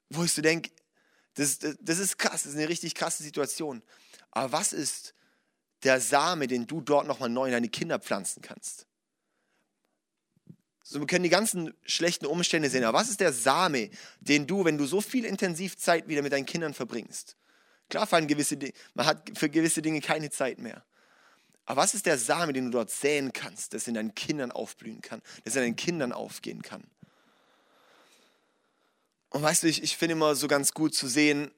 wo 0.09 0.25
ich 0.25 0.33
so 0.33 0.43
denke, 0.43 0.71
das, 1.35 1.59
das, 1.59 1.77
das 1.81 1.99
ist 1.99 2.19
krass, 2.19 2.45
das 2.45 2.53
ist 2.53 2.57
eine 2.57 2.69
richtig 2.69 2.95
krasse 2.95 3.23
Situation. 3.23 3.83
Aber 4.31 4.53
was 4.53 4.73
ist 4.73 5.15
der 5.83 6.01
Same, 6.01 6.47
den 6.47 6.67
du 6.67 6.81
dort 6.81 7.07
nochmal 7.07 7.29
neu 7.29 7.47
in 7.47 7.53
deine 7.53 7.69
Kinder 7.69 7.99
pflanzen 7.99 8.41
kannst? 8.41 8.87
So, 10.87 11.01
wir 11.01 11.07
können 11.07 11.23
die 11.23 11.31
ganzen 11.31 11.73
schlechten 11.87 12.27
Umstände 12.27 12.69
sehen, 12.69 12.85
aber 12.85 12.99
was 12.99 13.09
ist 13.09 13.21
der 13.21 13.33
Same, 13.33 13.89
den 14.21 14.47
du, 14.47 14.67
wenn 14.67 14.77
du 14.77 14.85
so 14.85 15.01
viel 15.01 15.25
Intensivzeit 15.25 16.09
wieder 16.09 16.21
mit 16.21 16.35
deinen 16.35 16.45
Kindern 16.45 16.75
verbringst? 16.75 17.37
Klar 17.89 18.07
fallen 18.07 18.27
gewisse 18.27 18.59
man 18.93 19.07
hat 19.07 19.31
für 19.37 19.49
gewisse 19.49 19.81
Dinge 19.81 20.03
keine 20.03 20.31
Zeit 20.31 20.59
mehr. 20.59 20.85
Aber 21.65 21.81
was 21.81 21.95
ist 21.95 22.05
der 22.05 22.19
Same, 22.19 22.53
den 22.53 22.67
du 22.67 22.71
dort 22.71 22.91
säen 22.91 23.33
kannst, 23.33 23.73
das 23.73 23.89
in 23.89 23.95
deinen 23.95 24.15
Kindern 24.15 24.53
aufblühen 24.53 25.01
kann, 25.01 25.23
das 25.45 25.57
in 25.57 25.63
deinen 25.63 25.77
Kindern 25.77 26.13
aufgehen 26.13 26.61
kann? 26.61 26.85
Und 29.31 29.43
weißt 29.43 29.63
du, 29.63 29.69
ich, 29.69 29.83
ich 29.83 29.97
finde 29.97 30.13
immer 30.13 30.35
so 30.35 30.49
ganz 30.49 30.73
gut 30.73 30.95
zu 30.95 31.09
sehen, 31.09 31.51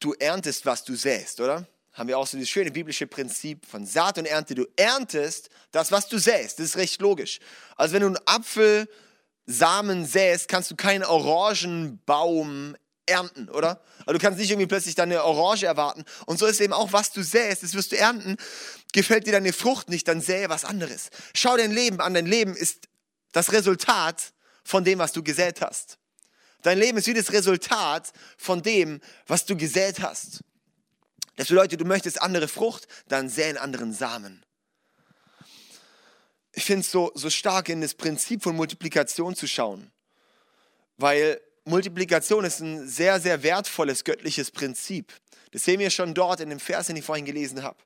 du 0.00 0.12
erntest, 0.14 0.66
was 0.66 0.82
du 0.82 0.96
säst, 0.96 1.40
oder? 1.40 1.68
Haben 1.92 2.08
wir 2.08 2.18
auch 2.18 2.26
so 2.26 2.36
dieses 2.36 2.50
schöne 2.50 2.70
biblische 2.70 3.06
Prinzip 3.06 3.66
von 3.66 3.84
Saat 3.84 4.18
und 4.18 4.26
Ernte. 4.26 4.54
Du 4.54 4.66
erntest 4.76 5.50
das, 5.72 5.90
was 5.90 6.08
du 6.08 6.18
säst. 6.18 6.58
Das 6.58 6.66
ist 6.66 6.76
recht 6.76 7.00
logisch. 7.00 7.40
Also 7.76 7.94
wenn 7.94 8.02
du 8.02 8.06
einen 8.06 8.18
Apfelsamen 8.26 10.06
säst, 10.06 10.48
kannst 10.48 10.70
du 10.70 10.76
keinen 10.76 11.04
Orangenbaum 11.04 12.76
ernten, 13.06 13.48
oder? 13.48 13.82
Also 14.00 14.12
du 14.12 14.18
kannst 14.18 14.38
nicht 14.38 14.50
irgendwie 14.50 14.68
plötzlich 14.68 14.94
deine 14.94 15.24
Orange 15.24 15.66
erwarten. 15.66 16.04
Und 16.26 16.38
so 16.38 16.46
ist 16.46 16.60
eben 16.60 16.72
auch, 16.72 16.92
was 16.92 17.10
du 17.12 17.22
säst, 17.22 17.62
das 17.62 17.74
wirst 17.74 17.92
du 17.92 17.98
ernten. 17.98 18.36
Gefällt 18.92 19.26
dir 19.26 19.32
deine 19.32 19.52
Frucht 19.52 19.88
nicht, 19.88 20.06
dann 20.06 20.20
sähe 20.20 20.48
was 20.48 20.64
anderes. 20.64 21.10
Schau 21.34 21.56
dein 21.56 21.72
Leben 21.72 22.00
an. 22.00 22.14
Dein 22.14 22.26
Leben 22.26 22.54
ist 22.56 22.88
das 23.32 23.52
Resultat 23.52 24.32
von 24.64 24.84
dem, 24.84 24.98
was 25.00 25.12
du 25.12 25.22
gesät 25.22 25.60
hast. 25.60 25.98
Dein 26.62 26.78
Leben 26.78 26.98
ist 26.98 27.06
wie 27.06 27.14
das 27.14 27.32
Resultat 27.32 28.12
von 28.36 28.62
dem, 28.62 29.00
was 29.26 29.44
du 29.44 29.56
gesät 29.56 30.00
hast. 30.00 30.40
Das 31.40 31.48
bedeutet, 31.48 31.80
du 31.80 31.86
möchtest 31.86 32.20
andere 32.20 32.48
Frucht, 32.48 32.86
dann 33.08 33.30
säen 33.30 33.56
anderen 33.56 33.94
Samen. 33.94 34.44
Ich 36.52 36.64
finde 36.64 36.82
es 36.82 36.90
so, 36.90 37.12
so 37.14 37.30
stark, 37.30 37.70
in 37.70 37.80
das 37.80 37.94
Prinzip 37.94 38.42
von 38.42 38.54
Multiplikation 38.54 39.34
zu 39.34 39.48
schauen, 39.48 39.90
weil 40.98 41.40
Multiplikation 41.64 42.44
ist 42.44 42.60
ein 42.60 42.86
sehr, 42.86 43.20
sehr 43.20 43.42
wertvolles 43.42 44.04
göttliches 44.04 44.50
Prinzip. 44.50 45.14
Das 45.52 45.64
sehen 45.64 45.80
wir 45.80 45.88
schon 45.88 46.12
dort 46.12 46.40
in 46.40 46.50
dem 46.50 46.60
Vers, 46.60 46.88
den 46.88 46.96
ich 46.96 47.06
vorhin 47.06 47.24
gelesen 47.24 47.62
habe. 47.62 47.78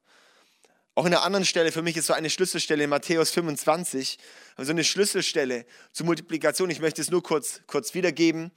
Auch 0.97 1.07
in 1.07 1.15
einer 1.15 1.23
anderen 1.23 1.47
Stelle, 1.47 1.71
für 1.71 1.83
mich 1.83 1.97
ist 1.97 2.07
so 2.07 2.13
eine 2.13 2.31
Schlüsselstelle 2.31 2.83
in 2.83 2.91
Matthäus 2.91 3.31
25, 3.31 4.19
also 4.57 4.73
eine 4.73 4.83
Schlüsselstelle 4.83 5.65
zur 5.93 6.07
Multiplikation. 6.07 6.71
Ich 6.71 6.81
möchte 6.81 7.01
es 7.01 7.09
nur 7.09 7.23
kurz, 7.23 7.61
kurz 7.69 7.95
wiedergeben. 7.95 8.51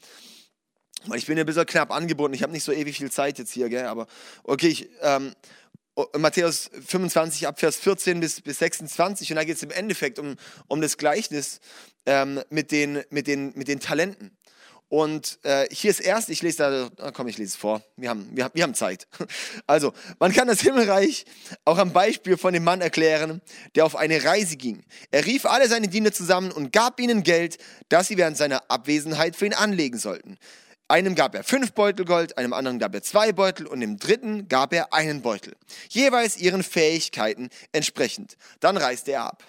Weil 1.06 1.20
ich 1.20 1.26
bin 1.26 1.38
ein 1.38 1.46
bisschen 1.46 1.66
knapp 1.66 1.92
angebunden, 1.92 2.34
ich 2.34 2.44
habe 2.44 2.52
nicht 2.52 2.64
so 2.64 2.72
ewig 2.72 2.98
viel 2.98 3.12
Zeit 3.12 3.38
jetzt 3.38 3.52
hier, 3.52 3.70
gell? 3.70 3.86
aber 3.86 4.08
okay, 4.44 4.68
ich, 4.68 4.90
ähm, 5.02 5.34
Matthäus 6.18 6.70
25 6.86 7.48
ab 7.48 7.60
Vers 7.60 7.78
14 7.78 8.20
bis, 8.20 8.42
bis 8.42 8.60
26 8.60 9.32
und 9.32 9.36
da 9.36 9.44
geht 9.44 9.58
es 9.58 9.64
im 9.64 9.72
Endeffekt 9.72 10.20
um, 10.20 10.36
um 10.68 10.82
das 10.82 10.98
Gleichnis 10.98 11.60
ähm, 12.06 12.42
mit, 12.50 12.72
den, 12.72 13.04
mit, 13.10 13.28
den, 13.28 13.54
mit 13.56 13.68
den 13.68 13.80
Talenten. 13.80 14.32
Und 14.90 15.40
äh, 15.44 15.68
hier 15.70 15.92
ist 15.92 16.00
erst, 16.00 16.30
ich 16.30 16.42
lese 16.42 16.58
da, 16.58 16.90
ah, 17.04 17.12
komm, 17.12 17.28
ich 17.28 17.38
lese 17.38 17.50
es 17.50 17.56
vor, 17.58 17.84
wir 17.98 18.10
haben, 18.10 18.30
wir, 18.32 18.50
wir 18.54 18.64
haben 18.64 18.74
Zeit. 18.74 19.08
Also, 19.68 19.92
man 20.20 20.32
kann 20.32 20.48
das 20.48 20.62
Himmelreich 20.62 21.26
auch 21.66 21.78
am 21.78 21.92
Beispiel 21.92 22.38
von 22.38 22.54
dem 22.54 22.64
Mann 22.64 22.80
erklären, 22.80 23.42
der 23.76 23.86
auf 23.86 23.98
eine 23.98 24.24
Reise 24.24 24.56
ging. 24.56 24.86
Er 25.12 25.26
rief 25.26 25.46
alle 25.46 25.68
seine 25.68 25.90
Diener 25.90 26.14
zusammen 26.14 26.52
und 26.52 26.72
gab 26.72 27.02
ihnen 27.02 27.24
Geld, 27.24 27.58
das 27.90 28.08
sie 28.08 28.16
während 28.16 28.38
seiner 28.38 28.72
Abwesenheit 28.72 29.36
für 29.36 29.46
ihn 29.46 29.54
anlegen 29.54 29.98
sollten. 29.98 30.38
Einem 30.90 31.16
gab 31.16 31.36
er 31.36 31.44
fünf 31.44 31.74
Beutel 31.74 32.06
Gold, 32.06 32.38
einem 32.38 32.54
anderen 32.54 32.80
gab 32.80 32.94
er 32.94 33.04
zwei 33.04 33.34
Beutel 33.34 33.68
und 33.68 33.82
dem 33.82 33.98
dritten 33.98 34.48
gab 34.48 34.74
er 34.74 34.94
einen 34.94 35.22
Beutel. 35.22 35.56
Jeweils 35.90 36.38
ihren 36.38 36.64
Fähigkeiten 36.64 37.50
entsprechend. 37.74 38.38
Dann 38.62 38.78
reiste 38.78 39.12
er 39.12 39.24
ab. 39.24 39.44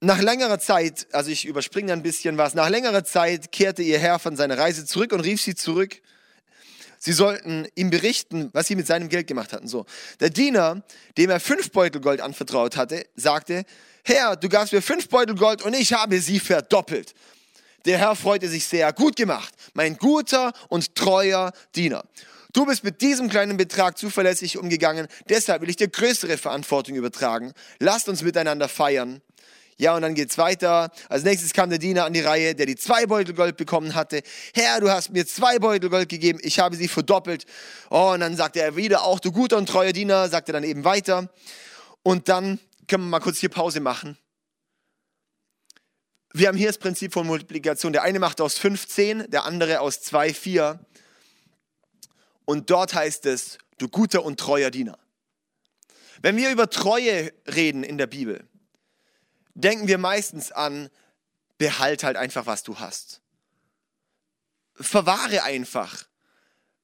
Nach 0.00 0.20
längerer 0.20 0.58
Zeit, 0.58 1.06
also 1.12 1.30
ich 1.30 1.44
überspringe 1.44 1.92
ein 1.92 2.02
bisschen 2.02 2.38
was, 2.38 2.54
nach 2.54 2.68
längerer 2.68 3.04
Zeit 3.04 3.52
kehrte 3.52 3.82
ihr 3.82 3.98
Herr 3.98 4.18
von 4.18 4.36
seiner 4.36 4.56
Reise 4.56 4.86
zurück 4.86 5.12
und 5.12 5.20
rief 5.20 5.42
sie 5.42 5.54
zurück. 5.54 6.00
Sie 6.98 7.12
sollten 7.12 7.68
ihm 7.74 7.90
berichten, 7.90 8.48
was 8.52 8.66
sie 8.66 8.74
mit 8.74 8.86
seinem 8.86 9.08
Geld 9.08 9.26
gemacht 9.26 9.52
hatten. 9.52 9.68
So. 9.68 9.84
Der 10.20 10.30
Diener, 10.30 10.82
dem 11.18 11.30
er 11.30 11.40
fünf 11.40 11.70
Beutel 11.72 12.00
Gold 12.00 12.20
anvertraut 12.20 12.76
hatte, 12.76 13.06
sagte, 13.16 13.64
Herr, 14.02 14.36
du 14.36 14.48
gabst 14.48 14.72
mir 14.72 14.82
fünf 14.82 15.08
Beutel 15.08 15.34
Gold 15.34 15.62
und 15.62 15.74
ich 15.74 15.92
habe 15.92 16.20
sie 16.20 16.40
verdoppelt. 16.40 17.14
Der 17.86 17.98
Herr 17.98 18.16
freute 18.16 18.48
sich 18.48 18.66
sehr. 18.66 18.92
Gut 18.92 19.14
gemacht, 19.14 19.54
mein 19.74 19.96
guter 19.96 20.52
und 20.68 20.96
treuer 20.96 21.52
Diener. 21.76 22.04
Du 22.52 22.66
bist 22.66 22.82
mit 22.82 23.00
diesem 23.00 23.28
kleinen 23.28 23.56
Betrag 23.56 23.96
zuverlässig 23.96 24.58
umgegangen, 24.58 25.06
deshalb 25.28 25.62
will 25.62 25.70
ich 25.70 25.76
dir 25.76 25.86
größere 25.86 26.36
Verantwortung 26.36 26.96
übertragen. 26.96 27.52
Lasst 27.78 28.08
uns 28.08 28.22
miteinander 28.22 28.68
feiern. 28.68 29.22
Ja, 29.76 29.94
und 29.94 30.02
dann 30.02 30.14
geht's 30.14 30.36
weiter. 30.36 30.90
Als 31.08 31.22
nächstes 31.22 31.52
kam 31.52 31.68
der 31.70 31.78
Diener 31.78 32.06
an 32.06 32.12
die 32.12 32.22
Reihe, 32.22 32.54
der 32.56 32.66
die 32.66 32.76
zwei 32.76 33.06
Beutel 33.06 33.34
Gold 33.34 33.56
bekommen 33.56 33.94
hatte. 33.94 34.22
Herr, 34.54 34.80
du 34.80 34.90
hast 34.90 35.10
mir 35.10 35.26
zwei 35.26 35.58
Beutel 35.60 35.88
Gold 35.88 36.08
gegeben, 36.08 36.40
ich 36.42 36.58
habe 36.58 36.74
sie 36.74 36.88
verdoppelt. 36.88 37.44
Oh, 37.90 38.12
und 38.14 38.20
dann 38.20 38.36
sagte 38.36 38.62
er 38.62 38.74
wieder, 38.74 39.04
auch 39.04 39.20
du 39.20 39.30
guter 39.30 39.58
und 39.58 39.68
treuer 39.68 39.92
Diener, 39.92 40.28
sagte 40.28 40.52
dann 40.52 40.64
eben 40.64 40.82
weiter. 40.82 41.28
Und 42.02 42.28
dann 42.28 42.58
können 42.88 43.04
wir 43.04 43.10
mal 43.10 43.20
kurz 43.20 43.38
hier 43.38 43.50
Pause 43.50 43.78
machen. 43.80 44.16
Wir 46.38 46.48
haben 46.48 46.58
hier 46.58 46.66
das 46.66 46.76
Prinzip 46.76 47.14
von 47.14 47.26
Multiplikation. 47.26 47.94
Der 47.94 48.02
eine 48.02 48.18
macht 48.18 48.42
aus 48.42 48.58
15, 48.58 49.30
der 49.30 49.46
andere 49.46 49.80
aus 49.80 50.02
2, 50.02 50.34
4. 50.34 50.78
Und 52.44 52.68
dort 52.68 52.92
heißt 52.92 53.24
es, 53.24 53.56
du 53.78 53.88
guter 53.88 54.22
und 54.22 54.38
treuer 54.38 54.70
Diener. 54.70 54.98
Wenn 56.20 56.36
wir 56.36 56.50
über 56.50 56.68
Treue 56.68 57.32
reden 57.46 57.82
in 57.82 57.96
der 57.96 58.06
Bibel, 58.06 58.46
denken 59.54 59.88
wir 59.88 59.96
meistens 59.96 60.52
an, 60.52 60.90
behalt 61.56 62.04
halt 62.04 62.18
einfach, 62.18 62.44
was 62.44 62.62
du 62.62 62.80
hast. 62.80 63.22
Verwahre 64.74 65.42
einfach. 65.42 66.06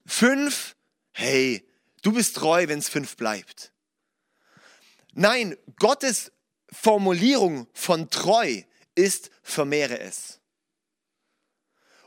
Fünf, 0.07 0.77
hey, 1.11 1.69
du 2.01 2.13
bist 2.13 2.37
treu, 2.37 2.69
wenn 2.69 2.79
es 2.79 2.89
fünf 2.89 3.19
bleibt. 3.19 3.71
Nein, 5.13 5.59
Gottes 5.79 6.33
Formulierung 6.71 7.67
von 7.75 8.09
treu 8.09 8.63
ist, 8.95 9.31
vermehre 9.43 9.99
es. 9.99 10.39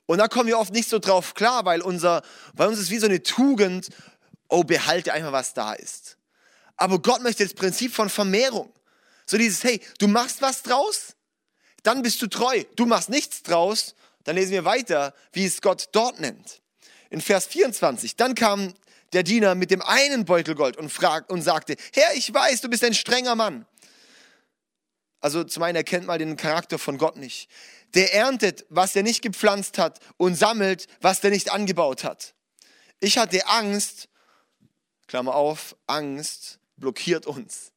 Und 0.05 0.19
da 0.19 0.27
kommen 0.27 0.47
wir 0.47 0.59
oft 0.59 0.73
nicht 0.73 0.89
so 0.89 0.99
drauf 0.99 1.33
klar, 1.33 1.65
weil 1.65 1.81
unser, 1.81 2.21
bei 2.53 2.67
uns 2.67 2.79
ist 2.79 2.91
wie 2.91 2.99
so 2.99 3.07
eine 3.07 3.23
Tugend, 3.23 3.89
oh, 4.49 4.63
behalte 4.63 5.13
einfach, 5.13 5.31
was 5.31 5.53
da 5.53 5.73
ist. 5.73 6.17
Aber 6.77 6.99
Gott 6.99 7.21
möchte 7.21 7.43
das 7.43 7.53
Prinzip 7.53 7.93
von 7.93 8.09
Vermehrung. 8.09 8.71
So 9.25 9.37
dieses, 9.37 9.63
hey, 9.63 9.81
du 9.97 10.07
machst 10.07 10.41
was 10.41 10.61
draus, 10.61 11.15
dann 11.83 12.01
bist 12.01 12.21
du 12.21 12.27
treu. 12.27 12.63
Du 12.75 12.85
machst 12.85 13.09
nichts 13.09 13.41
draus, 13.41 13.95
dann 14.23 14.35
lesen 14.35 14.51
wir 14.51 14.65
weiter, 14.65 15.13
wie 15.31 15.45
es 15.45 15.61
Gott 15.61 15.89
dort 15.91 16.19
nennt. 16.19 16.61
In 17.09 17.21
Vers 17.21 17.47
24, 17.47 18.15
dann 18.15 18.35
kam 18.35 18.73
der 19.13 19.23
Diener 19.23 19.55
mit 19.55 19.71
dem 19.71 19.81
einen 19.81 20.25
Beutel 20.25 20.55
Gold 20.55 20.77
und, 20.77 20.89
fragt, 20.89 21.31
und 21.31 21.41
sagte, 21.41 21.75
Herr, 21.93 22.13
ich 22.15 22.33
weiß, 22.33 22.61
du 22.61 22.69
bist 22.69 22.83
ein 22.83 22.93
strenger 22.93 23.35
Mann. 23.35 23.65
Also 25.25 25.43
zum 25.43 25.63
einen 25.63 25.75
erkennt 25.75 26.05
mal 26.05 26.19
den 26.19 26.37
Charakter 26.37 26.77
von 26.77 26.99
Gott 26.99 27.17
nicht. 27.17 27.49
Der 27.95 28.13
erntet, 28.13 28.63
was 28.69 28.95
er 28.95 29.01
nicht 29.01 29.23
gepflanzt 29.23 29.79
hat 29.79 29.97
und 30.17 30.35
sammelt, 30.35 30.85
was 31.01 31.23
er 31.23 31.31
nicht 31.31 31.51
angebaut 31.51 32.03
hat. 32.03 32.35
Ich 32.99 33.17
hatte 33.17 33.47
Angst, 33.47 34.07
Klammer 35.07 35.33
auf, 35.33 35.75
Angst 35.87 36.59
blockiert 36.77 37.25
uns. 37.25 37.71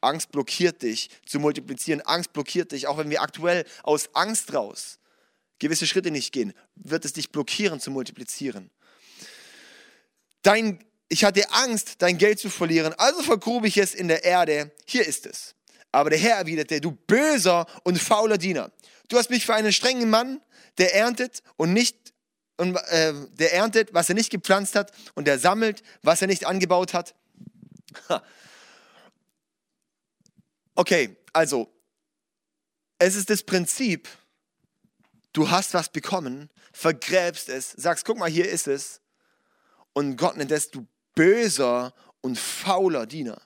Angst 0.00 0.32
blockiert 0.32 0.80
dich 0.80 1.10
zu 1.26 1.40
multiplizieren. 1.40 2.00
Angst 2.00 2.32
blockiert 2.32 2.72
dich, 2.72 2.86
auch 2.86 2.96
wenn 2.96 3.10
wir 3.10 3.20
aktuell 3.20 3.66
aus 3.82 4.08
Angst 4.14 4.54
raus 4.54 4.98
gewisse 5.58 5.86
Schritte 5.86 6.10
nicht 6.10 6.32
gehen, 6.32 6.54
wird 6.74 7.04
es 7.04 7.12
dich 7.12 7.30
blockieren 7.30 7.80
zu 7.80 7.90
multiplizieren. 7.90 8.70
Dein 10.40 10.82
ich 11.10 11.22
hatte 11.22 11.50
Angst, 11.50 11.96
dein 11.98 12.16
Geld 12.16 12.38
zu 12.38 12.48
verlieren, 12.48 12.94
also 12.94 13.22
vergrub 13.22 13.66
ich 13.66 13.76
es 13.76 13.94
in 13.94 14.08
der 14.08 14.24
Erde. 14.24 14.72
Hier 14.86 15.06
ist 15.06 15.26
es. 15.26 15.54
Aber 15.94 16.10
der 16.10 16.18
Herr 16.18 16.38
erwiderte, 16.38 16.80
du 16.80 16.90
böser 16.90 17.66
und 17.84 18.00
fauler 18.00 18.36
Diener. 18.36 18.72
Du 19.08 19.16
hast 19.16 19.30
mich 19.30 19.46
für 19.46 19.54
einen 19.54 19.72
strengen 19.72 20.10
Mann, 20.10 20.42
der 20.76 20.92
erntet 20.92 21.42
und 21.56 21.72
nicht 21.72 22.12
und, 22.56 22.74
äh, 22.74 23.14
der 23.32 23.52
erntet, 23.52 23.94
was 23.94 24.08
er 24.08 24.16
nicht 24.16 24.30
gepflanzt 24.30 24.74
hat, 24.74 24.92
und 25.14 25.26
der 25.28 25.38
sammelt, 25.38 25.84
was 26.02 26.20
er 26.20 26.26
nicht 26.26 26.46
angebaut 26.46 26.94
hat. 26.94 27.14
Okay, 30.76 31.16
also, 31.32 31.72
es 32.98 33.14
ist 33.14 33.30
das 33.30 33.44
Prinzip, 33.44 34.08
du 35.32 35.48
hast 35.50 35.72
was 35.74 35.88
bekommen, 35.88 36.50
vergräbst 36.72 37.48
es, 37.48 37.70
sagst, 37.70 38.04
guck 38.04 38.18
mal, 38.18 38.28
hier 38.28 38.48
ist 38.48 38.66
es, 38.66 39.00
und 39.92 40.16
Gott 40.16 40.36
nennt 40.36 40.50
es, 40.50 40.72
du 40.72 40.84
böser 41.14 41.94
und 42.22 42.36
fauler 42.36 43.06
Diener. 43.06 43.40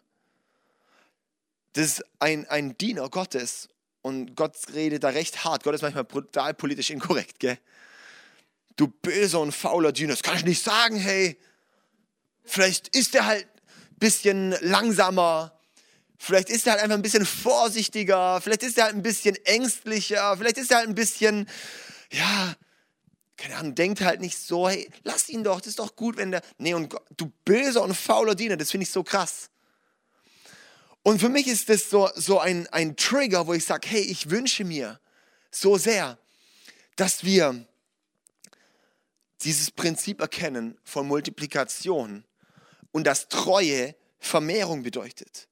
Das 1.78 1.86
ist 1.86 2.04
ein, 2.18 2.44
ein 2.48 2.76
Diener 2.76 3.08
Gottes 3.08 3.68
und 4.02 4.34
Gott 4.34 4.56
redet 4.74 5.04
da 5.04 5.10
recht 5.10 5.44
hart. 5.44 5.62
Gott 5.62 5.76
ist 5.76 5.82
manchmal 5.82 6.02
brutal 6.02 6.52
politisch 6.52 6.90
inkorrekt, 6.90 7.38
gell? 7.38 7.56
Du 8.74 8.88
böser 8.88 9.38
und 9.38 9.52
fauler 9.52 9.92
Diener, 9.92 10.14
das 10.14 10.24
kann 10.24 10.36
ich 10.36 10.44
nicht 10.44 10.60
sagen, 10.60 10.96
hey. 10.96 11.38
Vielleicht 12.42 12.88
ist 12.96 13.14
er 13.14 13.26
halt 13.26 13.44
ein 13.44 13.98
bisschen 14.00 14.56
langsamer, 14.60 15.56
vielleicht 16.18 16.50
ist 16.50 16.66
er 16.66 16.72
halt 16.72 16.82
einfach 16.82 16.96
ein 16.96 17.02
bisschen 17.02 17.24
vorsichtiger, 17.24 18.40
vielleicht 18.40 18.64
ist 18.64 18.76
er 18.76 18.86
halt 18.86 18.96
ein 18.96 19.04
bisschen 19.04 19.36
ängstlicher, 19.44 20.36
vielleicht 20.36 20.58
ist 20.58 20.72
er 20.72 20.78
halt 20.78 20.88
ein 20.88 20.96
bisschen, 20.96 21.48
ja, 22.10 22.56
keine 23.36 23.54
Ahnung, 23.54 23.76
denkt 23.76 24.00
halt 24.00 24.20
nicht 24.20 24.36
so, 24.36 24.68
hey, 24.68 24.90
lass 25.04 25.28
ihn 25.28 25.44
doch, 25.44 25.60
das 25.60 25.68
ist 25.68 25.78
doch 25.78 25.94
gut, 25.94 26.16
wenn 26.16 26.32
der, 26.32 26.42
nee, 26.56 26.74
und 26.74 26.92
du 27.16 27.30
böser 27.44 27.82
und 27.82 27.94
fauler 27.94 28.34
Diener, 28.34 28.56
das 28.56 28.72
finde 28.72 28.82
ich 28.82 28.90
so 28.90 29.04
krass. 29.04 29.50
Und 31.02 31.20
für 31.20 31.28
mich 31.28 31.46
ist 31.46 31.68
das 31.68 31.88
so, 31.88 32.10
so 32.14 32.38
ein, 32.38 32.66
ein 32.68 32.96
Trigger, 32.96 33.46
wo 33.46 33.54
ich 33.54 33.64
sage, 33.64 33.88
hey, 33.88 34.02
ich 34.02 34.30
wünsche 34.30 34.64
mir 34.64 35.00
so 35.50 35.78
sehr, 35.78 36.18
dass 36.96 37.24
wir 37.24 37.66
dieses 39.42 39.70
Prinzip 39.70 40.20
erkennen 40.20 40.76
von 40.84 41.06
Multiplikation 41.06 42.24
und 42.90 43.04
dass 43.04 43.28
Treue 43.28 43.94
Vermehrung 44.18 44.82
bedeutet. 44.82 45.48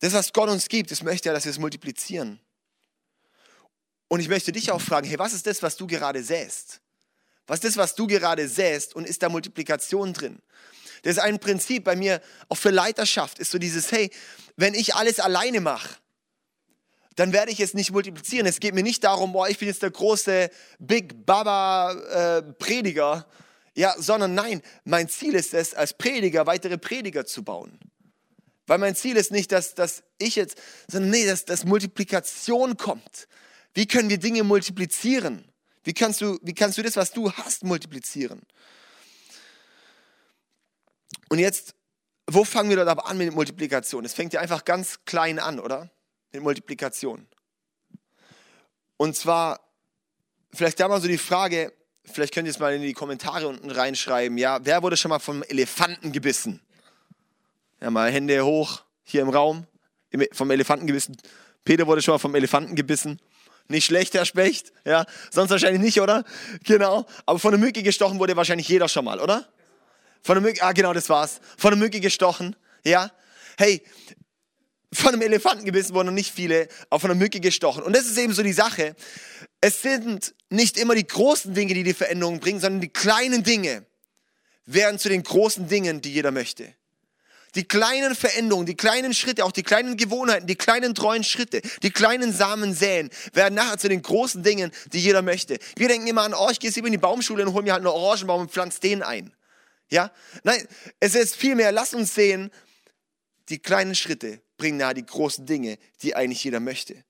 Das, 0.00 0.12
was 0.12 0.32
Gott 0.32 0.50
uns 0.50 0.68
gibt, 0.68 0.90
das 0.90 1.02
möchte 1.02 1.30
er, 1.30 1.34
dass 1.34 1.44
wir 1.44 1.50
es 1.50 1.58
multiplizieren. 1.58 2.38
Und 4.08 4.20
ich 4.20 4.28
möchte 4.28 4.52
dich 4.52 4.70
auch 4.70 4.80
fragen, 4.80 5.08
hey, 5.08 5.18
was 5.18 5.32
ist 5.32 5.46
das, 5.46 5.62
was 5.62 5.76
du 5.76 5.86
gerade 5.86 6.22
säst? 6.22 6.80
Was 7.46 7.58
ist 7.58 7.64
das, 7.64 7.76
was 7.76 7.94
du 7.94 8.06
gerade 8.06 8.48
säst 8.48 8.94
und 8.94 9.06
ist 9.06 9.22
da 9.22 9.28
Multiplikation 9.28 10.12
drin? 10.12 10.40
Das 11.06 11.18
ist 11.18 11.22
ein 11.22 11.38
Prinzip 11.38 11.84
bei 11.84 11.94
mir, 11.94 12.20
auch 12.48 12.56
für 12.56 12.70
Leiterschaft, 12.70 13.38
ist 13.38 13.52
so 13.52 13.58
dieses, 13.58 13.92
hey, 13.92 14.10
wenn 14.56 14.74
ich 14.74 14.96
alles 14.96 15.20
alleine 15.20 15.60
mache, 15.60 15.98
dann 17.14 17.32
werde 17.32 17.52
ich 17.52 17.60
es 17.60 17.74
nicht 17.74 17.92
multiplizieren. 17.92 18.44
Es 18.44 18.58
geht 18.58 18.74
mir 18.74 18.82
nicht 18.82 19.04
darum, 19.04 19.32
boah, 19.32 19.48
ich 19.48 19.56
bin 19.56 19.68
jetzt 19.68 19.82
der 19.82 19.92
große 19.92 20.50
Big 20.80 21.24
Baba 21.24 21.92
äh, 21.92 22.42
Prediger, 22.54 23.24
ja, 23.76 23.94
sondern 23.96 24.34
nein, 24.34 24.62
mein 24.82 25.08
Ziel 25.08 25.36
ist 25.36 25.54
es, 25.54 25.74
als 25.74 25.94
Prediger 25.94 26.44
weitere 26.46 26.76
Prediger 26.76 27.24
zu 27.24 27.44
bauen. 27.44 27.78
Weil 28.66 28.78
mein 28.78 28.96
Ziel 28.96 29.16
ist 29.16 29.30
nicht, 29.30 29.52
dass, 29.52 29.76
dass 29.76 30.02
ich 30.18 30.34
jetzt, 30.34 30.58
sondern 30.90 31.10
nee, 31.12 31.24
dass, 31.24 31.44
dass 31.44 31.64
Multiplikation 31.64 32.76
kommt. 32.76 33.28
Wie 33.74 33.86
können 33.86 34.10
wir 34.10 34.18
Dinge 34.18 34.42
multiplizieren? 34.42 35.44
Wie 35.84 35.94
kannst, 35.94 36.20
du, 36.20 36.36
wie 36.42 36.54
kannst 36.54 36.78
du 36.78 36.82
das, 36.82 36.96
was 36.96 37.12
du 37.12 37.30
hast, 37.30 37.62
multiplizieren? 37.62 38.42
Und 41.28 41.38
jetzt, 41.38 41.74
wo 42.26 42.44
fangen 42.44 42.70
wir 42.70 42.76
dort 42.76 42.88
aber 42.88 43.06
an 43.06 43.18
mit 43.18 43.32
Multiplikation? 43.34 44.04
Es 44.04 44.14
fängt 44.14 44.32
ja 44.32 44.40
einfach 44.40 44.64
ganz 44.64 45.04
klein 45.04 45.38
an, 45.38 45.60
oder? 45.60 45.90
Mit 46.32 46.42
Multiplikation. 46.42 47.26
Und 48.96 49.16
zwar, 49.16 49.60
vielleicht 50.52 50.80
da 50.80 50.88
mal 50.88 51.00
so 51.00 51.08
die 51.08 51.18
Frage, 51.18 51.72
vielleicht 52.04 52.32
könnt 52.32 52.46
ihr 52.46 52.50
es 52.50 52.58
mal 52.58 52.74
in 52.74 52.82
die 52.82 52.92
Kommentare 52.92 53.46
unten 53.48 53.70
reinschreiben, 53.70 54.38
ja, 54.38 54.64
wer 54.64 54.82
wurde 54.82 54.96
schon 54.96 55.10
mal 55.10 55.18
vom 55.18 55.42
Elefanten 55.42 56.12
gebissen? 56.12 56.60
Ja, 57.80 57.90
mal 57.90 58.10
Hände 58.10 58.44
hoch, 58.44 58.82
hier 59.02 59.22
im 59.22 59.28
Raum, 59.28 59.66
vom 60.32 60.50
Elefanten 60.50 60.86
gebissen. 60.86 61.16
Peter 61.64 61.86
wurde 61.86 62.00
schon 62.00 62.14
mal 62.14 62.18
vom 62.18 62.34
Elefanten 62.34 62.74
gebissen. 62.74 63.20
Nicht 63.68 63.84
schlecht, 63.84 64.14
Herr 64.14 64.24
Specht, 64.24 64.72
ja, 64.84 65.04
sonst 65.30 65.50
wahrscheinlich 65.50 65.82
nicht, 65.82 66.00
oder? 66.00 66.24
Genau, 66.64 67.04
aber 67.26 67.38
von 67.38 67.50
der 67.50 67.58
Mücke 67.58 67.82
gestochen 67.82 68.18
wurde 68.20 68.36
wahrscheinlich 68.36 68.68
jeder 68.68 68.88
schon 68.88 69.04
mal, 69.04 69.20
oder? 69.20 69.48
Von 70.26 70.34
der 70.34 70.42
Mücke, 70.42 70.60
ah 70.64 70.72
genau, 70.72 70.92
das 70.92 71.08
war's. 71.08 71.40
Von 71.56 71.70
der 71.70 71.78
Mücke 71.78 72.00
gestochen, 72.00 72.56
ja. 72.84 73.12
Hey, 73.58 73.80
von 74.92 75.12
einem 75.12 75.22
Elefanten 75.22 75.64
gebissen 75.64 75.94
wurden 75.94 76.06
noch 76.06 76.14
nicht 76.14 76.34
viele, 76.34 76.66
aber 76.90 76.98
von 76.98 77.10
der 77.10 77.16
Mücke 77.16 77.38
gestochen. 77.38 77.84
Und 77.84 77.94
das 77.94 78.06
ist 78.06 78.18
eben 78.18 78.32
so 78.32 78.42
die 78.42 78.52
Sache. 78.52 78.96
Es 79.60 79.82
sind 79.82 80.34
nicht 80.50 80.78
immer 80.78 80.96
die 80.96 81.06
großen 81.06 81.54
Dinge, 81.54 81.74
die 81.74 81.84
die 81.84 81.94
Veränderung 81.94 82.40
bringen, 82.40 82.58
sondern 82.58 82.80
die 82.80 82.88
kleinen 82.88 83.44
Dinge 83.44 83.86
werden 84.64 84.98
zu 84.98 85.08
den 85.08 85.22
großen 85.22 85.68
Dingen, 85.68 86.00
die 86.00 86.12
jeder 86.12 86.32
möchte. 86.32 86.74
Die 87.54 87.62
kleinen 87.62 88.16
Veränderungen, 88.16 88.66
die 88.66 88.76
kleinen 88.76 89.14
Schritte, 89.14 89.44
auch 89.44 89.52
die 89.52 89.62
kleinen 89.62 89.96
Gewohnheiten, 89.96 90.48
die 90.48 90.56
kleinen 90.56 90.96
treuen 90.96 91.22
Schritte, 91.22 91.62
die 91.84 91.92
kleinen 91.92 92.32
Samen 92.32 92.74
säen, 92.74 93.10
werden 93.32 93.54
nachher 93.54 93.78
zu 93.78 93.88
den 93.88 94.02
großen 94.02 94.42
Dingen, 94.42 94.72
die 94.92 94.98
jeder 94.98 95.22
möchte. 95.22 95.60
Wir 95.76 95.86
denken 95.86 96.08
immer 96.08 96.22
an, 96.22 96.34
oh, 96.34 96.48
ich 96.50 96.58
gehe 96.58 96.68
jetzt 96.68 96.76
in 96.76 96.90
die 96.90 96.98
Baumschule 96.98 97.46
und 97.46 97.52
hole 97.52 97.62
mir 97.62 97.74
halt 97.74 97.86
einen 97.86 97.94
Orangenbaum 97.94 98.40
und 98.40 98.50
pflanze 98.50 98.80
den 98.80 99.04
ein. 99.04 99.32
Ja? 99.90 100.10
Nein, 100.42 100.66
es 101.00 101.14
ist 101.14 101.36
vielmehr, 101.36 101.72
lass 101.72 101.94
uns 101.94 102.14
sehen, 102.14 102.50
die 103.48 103.58
kleinen 103.58 103.94
Schritte 103.94 104.40
bringen 104.56 104.78
nahe 104.78 104.94
die 104.94 105.06
großen 105.06 105.46
Dinge, 105.46 105.78
die 106.02 106.16
eigentlich 106.16 106.42
jeder 106.42 106.60
möchte. 106.60 107.04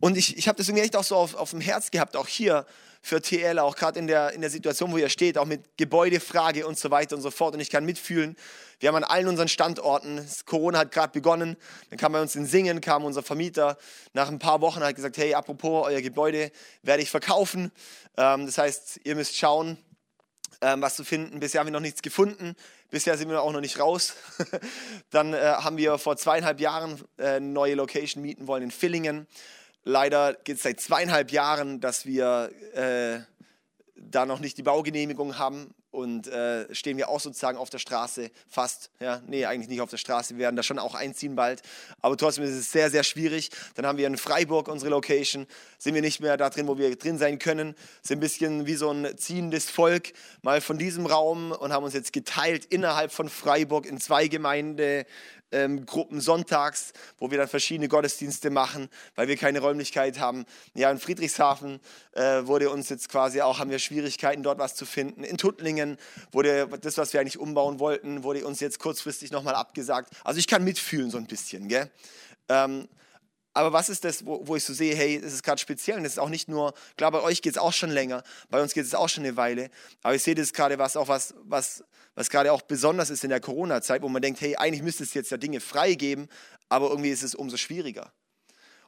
Und 0.00 0.16
ich, 0.16 0.36
ich 0.36 0.46
habe 0.46 0.58
das 0.58 0.68
irgendwie 0.68 0.84
echt 0.84 0.96
auch 0.96 1.04
so 1.04 1.16
auf, 1.16 1.34
auf 1.34 1.50
dem 1.50 1.60
Herz 1.60 1.90
gehabt, 1.90 2.16
auch 2.16 2.28
hier 2.28 2.66
für 3.00 3.22
TL, 3.22 3.58
auch 3.58 3.76
gerade 3.76 3.98
in 3.98 4.06
der, 4.06 4.32
in 4.32 4.40
der 4.40 4.50
Situation, 4.50 4.92
wo 4.92 4.98
ihr 4.98 5.08
steht, 5.08 5.38
auch 5.38 5.46
mit 5.46 5.76
Gebäudefrage 5.76 6.66
und 6.66 6.78
so 6.78 6.90
weiter 6.90 7.16
und 7.16 7.22
so 7.22 7.30
fort. 7.30 7.54
Und 7.54 7.60
ich 7.60 7.70
kann 7.70 7.84
mitfühlen, 7.84 8.36
wir 8.80 8.88
haben 8.88 8.96
an 8.96 9.04
allen 9.04 9.28
unseren 9.28 9.48
Standorten, 9.48 10.24
Corona 10.46 10.78
hat 10.78 10.92
gerade 10.92 11.12
begonnen, 11.12 11.56
dann 11.90 11.98
kam 11.98 12.12
bei 12.12 12.20
uns 12.20 12.36
in 12.36 12.46
Singen, 12.46 12.80
kam 12.80 13.04
unser 13.04 13.22
Vermieter 13.22 13.78
nach 14.12 14.28
ein 14.28 14.38
paar 14.38 14.60
Wochen, 14.60 14.80
hat 14.80 14.94
gesagt, 14.94 15.16
hey, 15.16 15.34
apropos, 15.34 15.86
euer 15.86 16.00
Gebäude 16.00 16.52
werde 16.82 17.02
ich 17.02 17.10
verkaufen. 17.10 17.72
Ähm, 18.16 18.46
das 18.46 18.58
heißt, 18.58 19.00
ihr 19.04 19.14
müsst 19.14 19.36
schauen, 19.36 19.78
ähm, 20.60 20.82
was 20.82 20.96
zu 20.96 21.04
finden. 21.04 21.40
Bisher 21.40 21.60
haben 21.60 21.68
wir 21.68 21.72
noch 21.72 21.80
nichts 21.80 22.02
gefunden. 22.02 22.54
Bisher 22.90 23.16
sind 23.16 23.28
wir 23.28 23.42
auch 23.42 23.52
noch 23.52 23.60
nicht 23.60 23.78
raus. 23.78 24.14
Dann 25.10 25.34
äh, 25.34 25.38
haben 25.38 25.76
wir 25.76 25.98
vor 25.98 26.16
zweieinhalb 26.16 26.60
Jahren 26.60 27.00
äh, 27.16 27.26
eine 27.26 27.46
neue 27.46 27.74
Location 27.74 28.22
mieten 28.22 28.46
wollen 28.46 28.64
in 28.64 28.70
Villingen. 28.70 29.26
Leider 29.84 30.34
geht 30.34 30.56
es 30.56 30.62
seit 30.62 30.80
zweieinhalb 30.80 31.30
Jahren, 31.30 31.80
dass 31.80 32.06
wir 32.06 32.50
äh, 32.74 33.20
da 33.96 34.26
noch 34.26 34.40
nicht 34.40 34.58
die 34.58 34.62
Baugenehmigung 34.62 35.38
haben 35.38 35.74
und 35.98 36.28
äh, 36.28 36.72
stehen 36.74 36.96
wir 36.96 37.08
auch 37.08 37.18
sozusagen 37.18 37.58
auf 37.58 37.70
der 37.70 37.78
Straße 37.78 38.30
fast. 38.48 38.90
Ja, 39.00 39.20
nee, 39.26 39.44
eigentlich 39.44 39.68
nicht 39.68 39.80
auf 39.80 39.90
der 39.90 39.96
Straße. 39.96 40.34
Wir 40.34 40.44
werden 40.44 40.56
da 40.56 40.62
schon 40.62 40.78
auch 40.78 40.94
einziehen 40.94 41.34
bald. 41.34 41.62
Aber 42.00 42.16
trotzdem 42.16 42.44
ist 42.44 42.52
es 42.52 42.70
sehr, 42.70 42.88
sehr 42.90 43.02
schwierig. 43.02 43.50
Dann 43.74 43.84
haben 43.84 43.98
wir 43.98 44.06
in 44.06 44.16
Freiburg 44.16 44.68
unsere 44.68 44.90
Location. 44.90 45.46
Sind 45.78 45.94
wir 45.94 46.02
nicht 46.02 46.20
mehr 46.20 46.36
da 46.36 46.50
drin, 46.50 46.68
wo 46.68 46.78
wir 46.78 46.94
drin 46.96 47.18
sein 47.18 47.40
können. 47.40 47.74
Sind 48.02 48.18
ein 48.18 48.20
bisschen 48.20 48.66
wie 48.66 48.74
so 48.74 48.90
ein 48.90 49.18
ziehendes 49.18 49.68
Volk 49.68 50.12
mal 50.42 50.60
von 50.60 50.78
diesem 50.78 51.06
Raum 51.06 51.50
und 51.50 51.72
haben 51.72 51.84
uns 51.84 51.94
jetzt 51.94 52.12
geteilt 52.12 52.64
innerhalb 52.66 53.10
von 53.10 53.28
Freiburg 53.28 53.84
in 53.84 53.98
zwei 53.98 54.28
Gemeinden 54.28 55.04
ähm, 55.52 55.86
Gruppen 55.86 56.20
sonntags, 56.20 56.92
wo 57.18 57.30
wir 57.30 57.38
dann 57.38 57.48
verschiedene 57.48 57.88
Gottesdienste 57.88 58.50
machen, 58.50 58.88
weil 59.14 59.28
wir 59.28 59.36
keine 59.36 59.60
Räumlichkeit 59.60 60.18
haben. 60.18 60.44
Ja, 60.74 60.90
in 60.90 60.98
Friedrichshafen 60.98 61.80
äh, 62.12 62.46
wurde 62.46 62.70
uns 62.70 62.88
jetzt 62.88 63.08
quasi 63.08 63.40
auch, 63.40 63.58
haben 63.58 63.70
wir 63.70 63.78
Schwierigkeiten, 63.78 64.42
dort 64.42 64.58
was 64.58 64.74
zu 64.74 64.84
finden. 64.84 65.24
In 65.24 65.38
Tuttlingen 65.38 65.87
wurde 66.32 66.68
das, 66.80 66.98
was 66.98 67.12
wir 67.12 67.20
eigentlich 67.20 67.38
umbauen 67.38 67.78
wollten, 67.78 68.24
wurde 68.24 68.44
uns 68.46 68.60
jetzt 68.60 68.78
kurzfristig 68.78 69.30
nochmal 69.30 69.54
abgesagt. 69.54 70.12
Also 70.24 70.38
ich 70.40 70.46
kann 70.46 70.64
mitfühlen 70.64 71.10
so 71.10 71.18
ein 71.18 71.26
bisschen, 71.26 71.68
gell? 71.68 71.90
Ähm, 72.48 72.88
aber 73.54 73.72
was 73.72 73.88
ist 73.88 74.04
das, 74.04 74.24
wo, 74.24 74.46
wo 74.46 74.56
ich 74.56 74.64
so 74.64 74.72
sehe, 74.72 74.94
hey, 74.94 75.20
das 75.20 75.32
ist 75.32 75.42
gerade 75.42 75.60
speziell 75.60 75.96
und 75.96 76.04
das 76.04 76.12
ist 76.12 76.18
auch 76.18 76.28
nicht 76.28 76.48
nur, 76.48 76.74
klar, 76.96 77.10
bei 77.10 77.22
euch 77.22 77.42
geht 77.42 77.52
es 77.52 77.58
auch 77.58 77.72
schon 77.72 77.90
länger, 77.90 78.22
bei 78.50 78.62
uns 78.62 78.72
geht 78.72 78.84
es 78.84 78.94
auch 78.94 79.08
schon 79.08 79.24
eine 79.24 79.36
Weile, 79.36 79.70
aber 80.02 80.14
ich 80.14 80.22
sehe 80.22 80.34
das 80.34 80.52
gerade, 80.52 80.78
was 80.78 80.96
auch 80.96 81.08
was, 81.08 81.34
was, 81.42 81.82
was 82.14 82.30
gerade 82.30 82.52
auch 82.52 82.62
besonders 82.62 83.10
ist 83.10 83.24
in 83.24 83.30
der 83.30 83.40
Corona-Zeit, 83.40 84.02
wo 84.02 84.08
man 84.08 84.22
denkt, 84.22 84.40
hey, 84.40 84.56
eigentlich 84.56 84.82
müsste 84.82 85.02
es 85.02 85.14
jetzt 85.14 85.30
ja 85.30 85.38
Dinge 85.38 85.60
freigeben, 85.60 86.28
aber 86.68 86.90
irgendwie 86.90 87.10
ist 87.10 87.22
es 87.22 87.34
umso 87.34 87.56
schwieriger. 87.56 88.12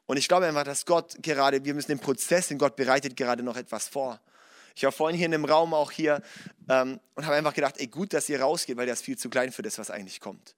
Und 0.07 0.17
ich 0.17 0.29
glaube 0.29 0.47
einfach, 0.47 0.65
dass 0.65 0.87
Gott 0.87 1.17
gerade, 1.23 1.65
wir 1.65 1.75
müssen 1.75 1.93
den 1.93 2.01
Prozess, 2.01 2.49
den 2.49 2.59
Gott 2.59 2.77
bereitet 2.77 3.17
gerade 3.17 3.43
noch 3.43 3.57
etwas 3.57 3.89
vor. 3.89 4.21
Ich 4.81 4.85
war 4.85 4.93
vorhin 4.93 5.15
hier 5.15 5.27
in 5.27 5.33
dem 5.33 5.45
Raum 5.45 5.75
auch 5.75 5.91
hier 5.91 6.23
ähm, 6.71 7.01
und 7.15 7.27
habe 7.27 7.37
einfach 7.37 7.53
gedacht, 7.53 7.75
ey, 7.77 7.87
gut, 7.87 8.15
dass 8.15 8.31
ihr 8.31 8.41
rausgeht, 8.41 8.79
weil 8.79 8.87
der 8.87 8.95
ist 8.95 9.05
viel 9.05 9.19
zu 9.19 9.29
klein 9.29 9.53
für 9.53 9.61
das, 9.61 9.77
was 9.77 9.91
eigentlich 9.91 10.21
kommt. 10.21 10.57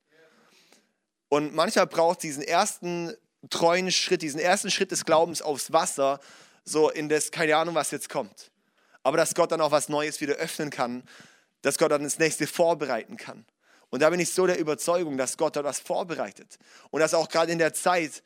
Und 1.28 1.56
manchmal 1.56 1.88
braucht 1.88 2.22
diesen 2.22 2.44
ersten 2.44 3.16
treuen 3.50 3.90
Schritt, 3.90 4.22
diesen 4.22 4.38
ersten 4.38 4.70
Schritt 4.70 4.92
des 4.92 5.04
Glaubens 5.04 5.42
aufs 5.42 5.72
Wasser, 5.72 6.20
so 6.62 6.88
in 6.88 7.08
das, 7.08 7.32
keine 7.32 7.56
Ahnung, 7.56 7.74
was 7.74 7.90
jetzt 7.90 8.08
kommt. 8.08 8.52
Aber 9.02 9.16
dass 9.16 9.34
Gott 9.34 9.50
dann 9.50 9.60
auch 9.60 9.72
was 9.72 9.88
Neues 9.88 10.20
wieder 10.20 10.34
öffnen 10.34 10.70
kann, 10.70 11.02
dass 11.62 11.76
Gott 11.76 11.90
dann 11.90 12.04
das 12.04 12.20
nächste 12.20 12.46
vorbereiten 12.46 13.16
kann. 13.16 13.44
Und 13.90 14.02
da 14.02 14.10
bin 14.10 14.20
ich 14.20 14.32
so 14.32 14.46
der 14.46 14.60
Überzeugung, 14.60 15.18
dass 15.18 15.36
Gott 15.36 15.56
dort 15.56 15.66
was 15.66 15.80
vorbereitet. 15.80 16.60
Und 16.90 17.00
dass 17.00 17.12
auch 17.12 17.28
gerade 17.28 17.50
in 17.50 17.58
der 17.58 17.74
Zeit, 17.74 18.22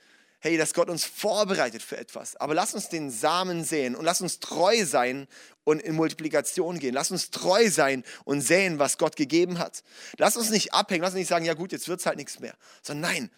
hey, 0.46 0.56
dass 0.56 0.74
Gott 0.74 0.88
uns 0.88 1.04
vorbereitet 1.04 1.82
für 1.82 1.96
etwas. 1.96 2.37
Aber 2.37 2.54
lass 2.54 2.74
uns 2.74 2.88
den 2.88 3.11
Samen 3.11 3.64
sehen 3.64 3.96
und 3.96 4.04
lass 4.04 4.20
uns 4.20 4.38
treu 4.38 4.85
sein 4.85 5.26
und 5.64 5.82
in 5.82 5.96
Multiplikation 5.96 6.78
gehen. 6.78 6.94
Lass 6.94 7.11
uns 7.11 7.30
treu 7.30 7.68
sein 7.68 8.04
und 8.24 8.40
sehen, 8.40 8.78
was 8.78 8.96
Gott 8.96 9.16
gegeben 9.16 9.59
hat. 9.59 9.82
Lass 10.18 10.37
uns 10.37 10.50
nicht 10.50 10.72
abhängen, 10.72 11.02
lass 11.02 11.12
uns 11.12 11.18
nicht 11.18 11.28
sagen, 11.28 11.44
ja 11.44 11.54
gut, 11.54 11.72
jetzt 11.72 11.88
wird 11.88 12.00
es 12.00 12.06
halt 12.06 12.16
nichts 12.16 12.38
mehr. 12.38 12.54
Sondern 12.82 13.12
nein, 13.12 13.30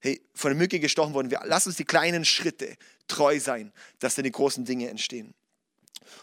hey, 0.00 0.20
von 0.34 0.50
der 0.50 0.58
Mücke 0.58 0.80
gestochen 0.80 1.14
worden. 1.14 1.32
lass 1.44 1.66
uns 1.66 1.76
die 1.76 1.84
kleinen 1.84 2.24
Schritte 2.24 2.76
treu 3.06 3.38
sein, 3.38 3.72
dass 4.00 4.16
dann 4.16 4.24
die 4.24 4.32
großen 4.32 4.64
Dinge 4.64 4.88
entstehen. 4.90 5.34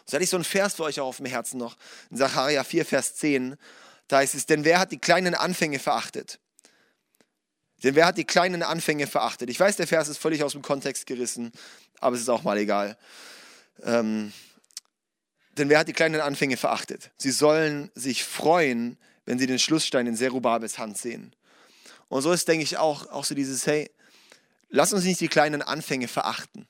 So 0.05 0.15
hatte 0.15 0.23
ich 0.23 0.29
so 0.29 0.37
einen 0.37 0.43
Vers 0.43 0.75
für 0.75 0.83
euch 0.83 0.99
auch 0.99 1.07
auf 1.07 1.17
dem 1.17 1.27
Herzen 1.27 1.57
noch. 1.57 1.77
In 2.11 2.17
Sacharja 2.17 2.63
4, 2.63 2.85
Vers 2.85 3.15
10. 3.15 3.55
Da 4.09 4.17
heißt 4.17 4.35
es, 4.35 4.45
denn 4.45 4.65
wer 4.65 4.79
hat 4.79 4.91
die 4.91 4.99
kleinen 4.99 5.33
Anfänge 5.33 5.79
verachtet? 5.79 6.39
Denn 7.83 7.95
wer 7.95 8.05
hat 8.05 8.17
die 8.17 8.25
kleinen 8.25 8.63
Anfänge 8.63 9.07
verachtet? 9.07 9.49
Ich 9.49 9.59
weiß, 9.59 9.77
der 9.77 9.87
Vers 9.87 10.09
ist 10.09 10.17
völlig 10.17 10.43
aus 10.43 10.51
dem 10.51 10.61
Kontext 10.61 11.05
gerissen, 11.05 11.51
aber 11.99 12.15
es 12.15 12.21
ist 12.21 12.29
auch 12.29 12.43
mal 12.43 12.57
egal. 12.57 12.97
Ähm, 13.83 14.33
denn 15.57 15.69
wer 15.69 15.79
hat 15.79 15.87
die 15.87 15.93
kleinen 15.93 16.21
Anfänge 16.21 16.57
verachtet? 16.57 17.11
Sie 17.17 17.31
sollen 17.31 17.91
sich 17.95 18.23
freuen, 18.23 18.97
wenn 19.25 19.39
sie 19.39 19.47
den 19.47 19.59
Schlussstein 19.59 20.07
in 20.07 20.15
Serubabels 20.15 20.77
Hand 20.77 20.97
sehen. 20.97 21.35
Und 22.07 22.21
so 22.21 22.31
ist, 22.31 22.47
denke 22.47 22.63
ich, 22.63 22.77
auch, 22.77 23.07
auch 23.07 23.25
so 23.25 23.35
dieses, 23.35 23.67
hey, 23.67 23.89
lass 24.69 24.93
uns 24.93 25.03
nicht 25.03 25.21
die 25.21 25.27
kleinen 25.27 25.61
Anfänge 25.61 26.07
verachten. 26.07 26.67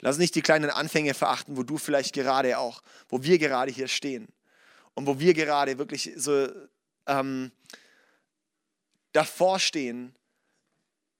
Lass 0.00 0.16
uns 0.16 0.20
nicht 0.20 0.34
die 0.34 0.42
kleinen 0.42 0.70
Anfänge 0.70 1.14
verachten, 1.14 1.56
wo 1.56 1.62
du 1.62 1.76
vielleicht 1.76 2.14
gerade 2.14 2.58
auch, 2.58 2.82
wo 3.08 3.22
wir 3.22 3.38
gerade 3.38 3.72
hier 3.72 3.88
stehen 3.88 4.28
und 4.94 5.06
wo 5.06 5.18
wir 5.18 5.34
gerade 5.34 5.78
wirklich 5.78 6.12
so 6.16 6.48
ähm, 7.06 7.50
davor 9.12 9.58
stehen 9.58 10.14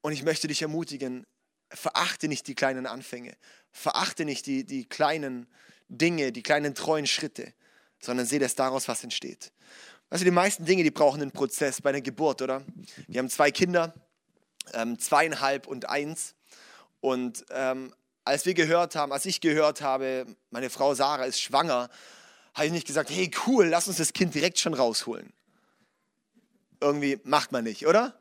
und 0.08 0.14
ich 0.14 0.22
möchte 0.22 0.48
dich 0.48 0.62
ermutigen, 0.62 1.26
verachte 1.68 2.28
nicht 2.28 2.46
die 2.46 2.54
kleinen 2.54 2.86
Anfänge, 2.86 3.36
verachte 3.70 4.24
nicht 4.24 4.46
die, 4.46 4.64
die 4.64 4.88
kleinen 4.88 5.46
Dinge, 5.90 6.32
die 6.32 6.42
kleinen 6.42 6.74
treuen 6.74 7.06
Schritte, 7.06 7.52
sondern 8.00 8.24
sehe 8.24 8.38
das 8.38 8.54
daraus, 8.54 8.88
was 8.88 9.04
entsteht. 9.04 9.52
Also 10.08 10.24
die 10.24 10.30
meisten 10.30 10.64
Dinge, 10.64 10.82
die 10.82 10.90
brauchen 10.90 11.20
einen 11.20 11.30
Prozess 11.30 11.82
bei 11.82 11.90
einer 11.90 12.00
Geburt, 12.00 12.40
oder? 12.40 12.64
Wir 13.06 13.18
haben 13.18 13.28
zwei 13.28 13.50
Kinder, 13.50 13.92
ähm, 14.72 14.98
zweieinhalb 14.98 15.66
und 15.66 15.90
eins. 15.90 16.34
Und 17.00 17.44
ähm, 17.50 17.94
als 18.24 18.46
wir 18.46 18.54
gehört 18.54 18.96
haben, 18.96 19.12
als 19.12 19.26
ich 19.26 19.42
gehört 19.42 19.82
habe, 19.82 20.24
meine 20.48 20.70
Frau 20.70 20.94
Sarah 20.94 21.26
ist 21.26 21.42
schwanger, 21.42 21.90
habe 22.54 22.66
ich 22.66 22.72
nicht 22.72 22.86
gesagt, 22.86 23.10
hey 23.10 23.30
cool, 23.46 23.66
lass 23.66 23.88
uns 23.88 23.98
das 23.98 24.14
Kind 24.14 24.34
direkt 24.34 24.58
schon 24.58 24.72
rausholen. 24.72 25.34
Irgendwie 26.80 27.20
macht 27.24 27.52
man 27.52 27.64
nicht, 27.64 27.86
oder? 27.86 28.17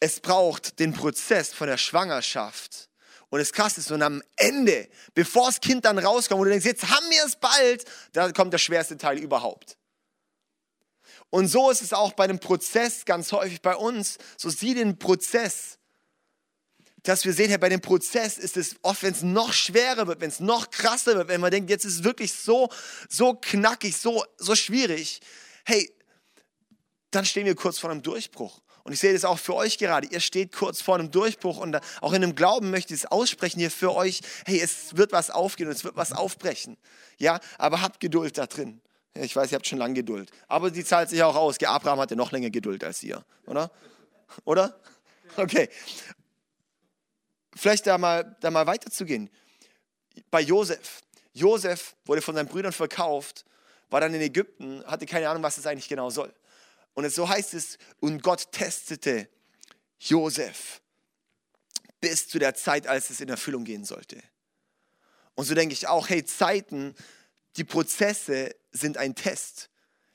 Es 0.00 0.20
braucht 0.20 0.78
den 0.78 0.92
Prozess 0.92 1.52
von 1.52 1.68
der 1.68 1.78
Schwangerschaft. 1.78 2.90
Und 3.30 3.40
das 3.40 3.52
Krasse 3.52 3.80
ist, 3.80 3.90
und 3.90 4.02
am 4.02 4.22
Ende, 4.36 4.88
bevor 5.14 5.46
das 5.46 5.60
Kind 5.60 5.84
dann 5.84 5.98
rauskommt, 5.98 6.40
und 6.40 6.46
du 6.46 6.50
denkst, 6.50 6.66
jetzt 6.66 6.88
haben 6.88 7.10
wir 7.10 7.24
es 7.24 7.36
bald, 7.36 7.84
da 8.12 8.30
kommt 8.30 8.52
der 8.52 8.58
schwerste 8.58 8.96
Teil 8.96 9.18
überhaupt. 9.18 9.76
Und 11.30 11.48
so 11.48 11.68
ist 11.68 11.82
es 11.82 11.92
auch 11.92 12.12
bei 12.12 12.28
dem 12.28 12.38
Prozess 12.38 13.04
ganz 13.04 13.32
häufig 13.32 13.60
bei 13.60 13.74
uns. 13.74 14.18
So 14.36 14.50
sieh 14.50 14.72
den 14.74 15.00
Prozess. 15.00 15.78
Dass 17.02 17.24
wir 17.24 17.32
sehen, 17.32 17.48
hey, 17.48 17.58
bei 17.58 17.68
dem 17.68 17.80
Prozess 17.80 18.38
ist 18.38 18.56
es 18.56 18.76
oft, 18.82 19.02
wenn 19.02 19.12
es 19.12 19.22
noch 19.22 19.52
schwerer 19.52 20.06
wird, 20.06 20.20
wenn 20.20 20.30
es 20.30 20.38
noch 20.38 20.70
krasser 20.70 21.16
wird, 21.16 21.26
wenn 21.26 21.40
man 21.40 21.50
denkt, 21.50 21.70
jetzt 21.70 21.84
ist 21.84 21.94
es 21.96 22.04
wirklich 22.04 22.32
so, 22.32 22.70
so 23.08 23.34
knackig, 23.34 23.96
so, 23.96 24.24
so 24.38 24.54
schwierig. 24.54 25.20
Hey, 25.64 25.92
dann 27.10 27.24
stehen 27.24 27.46
wir 27.46 27.56
kurz 27.56 27.80
vor 27.80 27.90
einem 27.90 28.02
Durchbruch. 28.02 28.62
Und 28.84 28.92
ich 28.92 29.00
sehe 29.00 29.14
das 29.14 29.24
auch 29.24 29.38
für 29.38 29.54
euch 29.54 29.78
gerade. 29.78 30.06
Ihr 30.06 30.20
steht 30.20 30.52
kurz 30.52 30.82
vor 30.82 30.96
einem 30.96 31.10
Durchbruch 31.10 31.56
und 31.56 31.80
auch 32.02 32.12
in 32.12 32.22
einem 32.22 32.34
Glauben 32.34 32.70
möchte 32.70 32.92
ich 32.92 33.00
es 33.00 33.06
aussprechen 33.10 33.58
hier 33.58 33.70
für 33.70 33.94
euch. 33.94 34.20
Hey, 34.44 34.60
es 34.60 34.96
wird 34.96 35.10
was 35.10 35.30
aufgehen 35.30 35.68
und 35.68 35.72
es 35.72 35.84
wird 35.84 35.96
was 35.96 36.12
aufbrechen. 36.12 36.76
Ja, 37.16 37.40
aber 37.56 37.80
habt 37.80 37.98
Geduld 38.00 38.36
da 38.36 38.46
drin. 38.46 38.82
Ich 39.14 39.34
weiß, 39.34 39.52
ihr 39.52 39.56
habt 39.56 39.66
schon 39.66 39.78
lange 39.78 39.94
Geduld. 39.94 40.30
Aber 40.48 40.70
die 40.70 40.84
zahlt 40.84 41.08
sich 41.08 41.22
auch 41.22 41.34
aus. 41.34 41.58
Abraham 41.62 42.00
hatte 42.00 42.14
noch 42.14 42.30
länger 42.30 42.50
Geduld 42.50 42.84
als 42.84 43.02
ihr, 43.02 43.24
oder? 43.46 43.70
Oder? 44.44 44.78
Okay. 45.36 45.70
Vielleicht 47.56 47.86
da 47.86 47.96
mal, 47.96 48.36
da 48.40 48.50
mal 48.50 48.66
weiterzugehen. 48.66 49.30
Bei 50.30 50.40
Josef. 50.40 51.00
Josef 51.32 51.96
wurde 52.04 52.20
von 52.20 52.34
seinen 52.34 52.48
Brüdern 52.48 52.72
verkauft, 52.72 53.44
war 53.88 54.00
dann 54.00 54.12
in 54.14 54.20
Ägypten, 54.20 54.84
hatte 54.86 55.06
keine 55.06 55.28
Ahnung, 55.28 55.42
was 55.42 55.56
das 55.56 55.66
eigentlich 55.66 55.88
genau 55.88 56.10
soll. 56.10 56.32
Und 56.94 57.10
so 57.12 57.28
heißt 57.28 57.54
es, 57.54 57.78
und 58.00 58.22
Gott 58.22 58.50
testete 58.52 59.28
Josef 59.98 60.80
bis 62.00 62.28
zu 62.28 62.38
der 62.38 62.54
Zeit, 62.54 62.86
als 62.86 63.10
es 63.10 63.20
in 63.20 63.28
Erfüllung 63.28 63.64
gehen 63.64 63.84
sollte. 63.84 64.22
Und 65.34 65.46
so 65.46 65.54
denke 65.54 65.72
ich 65.72 65.88
auch, 65.88 66.08
hey, 66.08 66.24
Zeiten, 66.24 66.94
die 67.56 67.64
Prozesse 67.64 68.54
sind 68.72 68.96
ein 68.96 69.14
Test. 69.14 69.70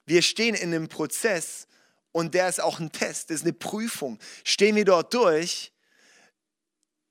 Wir 0.05 0.21
stehen 0.21 0.55
in 0.55 0.73
einem 0.73 0.87
Prozess 0.87 1.67
und 2.11 2.33
der 2.33 2.49
ist 2.49 2.61
auch 2.61 2.79
ein 2.79 2.91
Test, 2.91 3.29
das 3.29 3.37
ist 3.37 3.43
eine 3.43 3.53
Prüfung. 3.53 4.19
Stehen 4.43 4.75
wir 4.75 4.85
dort 4.85 5.13
durch 5.13 5.71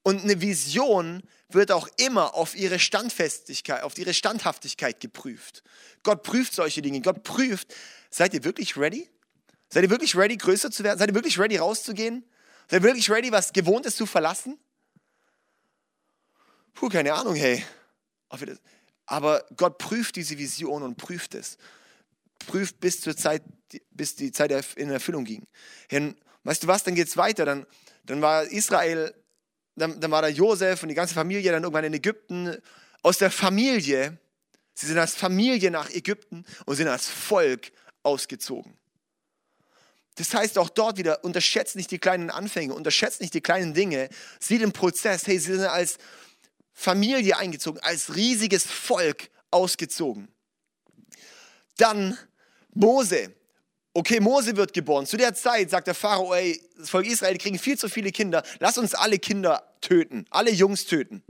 und 0.02 0.22
eine 0.22 0.40
Vision 0.40 1.22
wird 1.48 1.70
auch 1.70 1.88
immer 1.96 2.34
auf 2.34 2.54
ihre 2.54 2.78
Standfestigkeit, 2.78 3.82
auf 3.82 3.98
ihre 3.98 4.14
Standhaftigkeit 4.14 5.00
geprüft. 5.00 5.62
Gott 6.02 6.22
prüft 6.22 6.54
solche 6.54 6.82
Dinge. 6.82 7.00
Gott 7.00 7.22
prüft, 7.22 7.74
seid 8.10 8.34
ihr 8.34 8.44
wirklich 8.44 8.76
ready? 8.76 9.08
Seid 9.70 9.84
ihr 9.84 9.90
wirklich 9.90 10.16
ready, 10.16 10.36
größer 10.36 10.70
zu 10.70 10.82
werden? 10.82 10.98
Seid 10.98 11.10
ihr 11.10 11.14
wirklich 11.14 11.38
ready, 11.38 11.56
rauszugehen? 11.56 12.24
Seid 12.70 12.80
ihr 12.80 12.84
wirklich 12.84 13.10
ready, 13.10 13.30
was 13.32 13.52
Gewohntes 13.52 13.96
zu 13.96 14.06
verlassen? 14.06 14.58
Puh, 16.74 16.88
keine 16.88 17.12
Ahnung, 17.12 17.34
hey. 17.34 17.64
Aber 19.06 19.44
Gott 19.56 19.78
prüft 19.78 20.16
diese 20.16 20.38
Vision 20.38 20.82
und 20.82 20.96
prüft 20.96 21.34
es. 21.34 21.58
Prüft 22.46 22.78
bis 22.80 23.00
zur 23.00 23.16
Zeit, 23.16 23.42
bis 23.90 24.14
die 24.14 24.32
Zeit 24.32 24.52
in 24.76 24.90
Erfüllung 24.90 25.24
ging. 25.24 25.46
Und 25.90 26.16
weißt 26.44 26.62
du 26.62 26.66
was, 26.66 26.84
dann 26.84 26.94
geht 26.94 27.08
es 27.08 27.16
weiter. 27.16 27.44
Dann, 27.44 27.66
dann 28.04 28.22
war 28.22 28.44
Israel, 28.44 29.14
dann, 29.76 30.00
dann 30.00 30.10
war 30.10 30.22
da 30.22 30.28
Josef 30.28 30.82
und 30.82 30.88
die 30.88 30.94
ganze 30.94 31.14
Familie 31.14 31.50
dann 31.50 31.62
irgendwann 31.62 31.84
in 31.84 31.94
Ägypten. 31.94 32.56
Aus 33.02 33.18
der 33.18 33.30
Familie, 33.30 34.18
sie 34.74 34.86
sind 34.86 34.98
als 34.98 35.14
Familie 35.14 35.70
nach 35.70 35.90
Ägypten 35.90 36.44
und 36.66 36.76
sind 36.76 36.88
als 36.88 37.08
Volk 37.08 37.72
ausgezogen. 38.02 38.78
Das 40.18 40.34
heißt 40.34 40.58
auch 40.58 40.68
dort 40.68 40.98
wieder, 40.98 41.24
unterschätzt 41.24 41.76
nicht 41.76 41.92
die 41.92 41.98
kleinen 41.98 42.30
Anfänge, 42.30 42.74
unterschätzt 42.74 43.20
nicht 43.20 43.34
die 43.34 43.40
kleinen 43.40 43.72
Dinge, 43.72 44.08
sieh 44.40 44.58
den 44.58 44.72
Prozess, 44.72 45.26
hey, 45.28 45.38
sie 45.38 45.54
sind 45.54 45.64
als 45.64 45.98
Familie 46.72 47.36
eingezogen, 47.36 47.80
als 47.82 48.16
riesiges 48.16 48.64
Volk 48.64 49.30
ausgezogen. 49.52 50.28
Dann 51.76 52.18
Mose. 52.74 53.32
Okay, 53.94 54.18
Mose 54.18 54.56
wird 54.56 54.72
geboren. 54.72 55.06
Zu 55.06 55.16
der 55.16 55.34
Zeit 55.34 55.70
sagt 55.70 55.86
der 55.86 55.94
Pharao, 55.94 56.34
ey, 56.34 56.60
das 56.76 56.90
Volk 56.90 57.06
Israel, 57.06 57.34
die 57.34 57.38
kriegen 57.38 57.58
viel 57.58 57.78
zu 57.78 57.88
viele 57.88 58.10
Kinder. 58.10 58.42
Lass 58.58 58.76
uns 58.76 58.94
alle 58.94 59.20
Kinder 59.20 59.76
töten, 59.80 60.26
alle 60.30 60.50
Jungs 60.50 60.84
töten. 60.86 61.22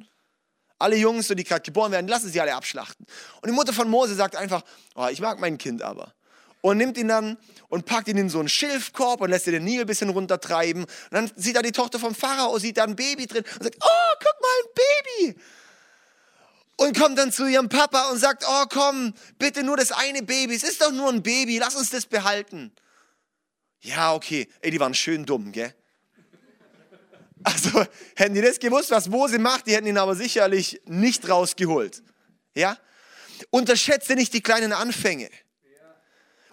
Alle 0.79 0.96
Jungs, 0.96 1.29
die 1.29 1.44
gerade 1.44 1.62
geboren 1.62 1.92
werden, 1.92 2.09
lassen 2.09 2.31
sie 2.31 2.40
alle 2.40 2.55
abschlachten. 2.55 3.05
Und 3.42 3.51
die 3.51 3.55
Mutter 3.55 3.72
von 3.72 3.90
Mose 3.90 4.14
sagt 4.14 4.37
einfach, 4.37 4.62
oh, 4.94 5.09
ich 5.11 5.20
mag 5.20 5.40
mein 5.40 5.59
Kind 5.59 5.83
aber 5.83 6.14
und 6.60 6.78
nimmt 6.78 6.96
ihn 6.98 7.08
dann 7.08 7.38
und 7.68 7.86
packt 7.86 8.08
ihn 8.08 8.16
in 8.16 8.28
so 8.28 8.38
einen 8.38 8.48
Schilfkorb 8.48 9.20
und 9.20 9.30
lässt 9.30 9.46
ihn 9.46 9.52
den 9.52 9.64
Nil 9.64 9.82
ein 9.82 9.86
bisschen 9.86 10.08
runtertreiben. 10.08 10.84
Und 10.84 11.12
dann 11.12 11.30
sieht 11.36 11.56
er 11.56 11.62
die 11.62 11.72
Tochter 11.72 11.98
vom 11.98 12.14
Pharao, 12.14 12.58
sieht 12.58 12.76
da 12.76 12.84
ein 12.84 12.96
Baby 12.96 13.26
drin 13.26 13.44
und 13.54 13.62
sagt, 13.62 13.76
oh, 13.80 14.14
guck 14.18 14.40
mal, 14.40 14.48
ein 14.64 15.28
Baby. 15.28 15.40
Und 16.76 16.96
kommt 16.96 17.18
dann 17.18 17.32
zu 17.32 17.46
ihrem 17.46 17.68
Papa 17.68 18.10
und 18.10 18.18
sagt, 18.18 18.44
oh 18.48 18.64
komm, 18.70 19.14
bitte 19.38 19.62
nur 19.62 19.76
das 19.76 19.92
eine 19.92 20.22
Baby, 20.22 20.54
es 20.54 20.62
ist 20.62 20.80
doch 20.80 20.92
nur 20.92 21.08
ein 21.10 21.22
Baby, 21.22 21.58
lass 21.58 21.74
uns 21.74 21.90
das 21.90 22.06
behalten. 22.06 22.72
Ja, 23.80 24.14
okay, 24.14 24.48
ey, 24.60 24.70
die 24.70 24.80
waren 24.80 24.94
schön 24.94 25.24
dumm, 25.24 25.52
gell? 25.52 25.74
Also, 27.44 27.84
hätten 28.16 28.34
die 28.34 28.40
das 28.40 28.58
gewusst, 28.58 28.90
was 28.90 29.08
Mose 29.08 29.38
macht, 29.38 29.66
die 29.66 29.74
hätten 29.74 29.86
ihn 29.86 29.98
aber 29.98 30.16
sicherlich 30.16 30.80
nicht 30.86 31.28
rausgeholt. 31.28 32.02
Ja? 32.54 32.76
Unterschätze 33.50 34.14
nicht 34.14 34.34
die 34.34 34.40
kleinen 34.40 34.72
Anfänge. 34.72 35.30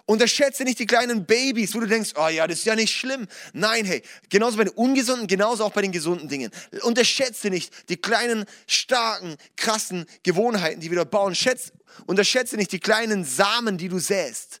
Unterschätze 0.06 0.62
nicht 0.62 0.78
die 0.78 0.86
kleinen 0.86 1.26
Babys, 1.26 1.74
wo 1.74 1.80
du 1.80 1.86
denkst, 1.86 2.12
oh 2.16 2.28
ja, 2.28 2.46
das 2.46 2.60
ist 2.60 2.64
ja 2.64 2.76
nicht 2.76 2.94
schlimm. 2.94 3.26
Nein, 3.52 3.84
hey, 3.84 4.02
genauso 4.28 4.56
bei 4.56 4.64
den 4.64 4.72
ungesunden, 4.74 5.26
genauso 5.26 5.64
auch 5.64 5.72
bei 5.72 5.82
den 5.82 5.90
gesunden 5.90 6.28
Dingen. 6.28 6.52
Unterschätze 6.82 7.50
nicht 7.50 7.88
die 7.88 7.96
kleinen, 7.96 8.44
starken, 8.68 9.36
krassen 9.56 10.06
Gewohnheiten, 10.22 10.80
die 10.80 10.90
wir 10.90 10.96
dort 10.96 11.10
bauen. 11.10 11.34
Schätz, 11.34 11.72
unterschätze 12.06 12.56
nicht 12.56 12.70
die 12.70 12.78
kleinen 12.78 13.24
Samen, 13.24 13.78
die 13.78 13.88
du 13.88 13.98
säst. 13.98 14.60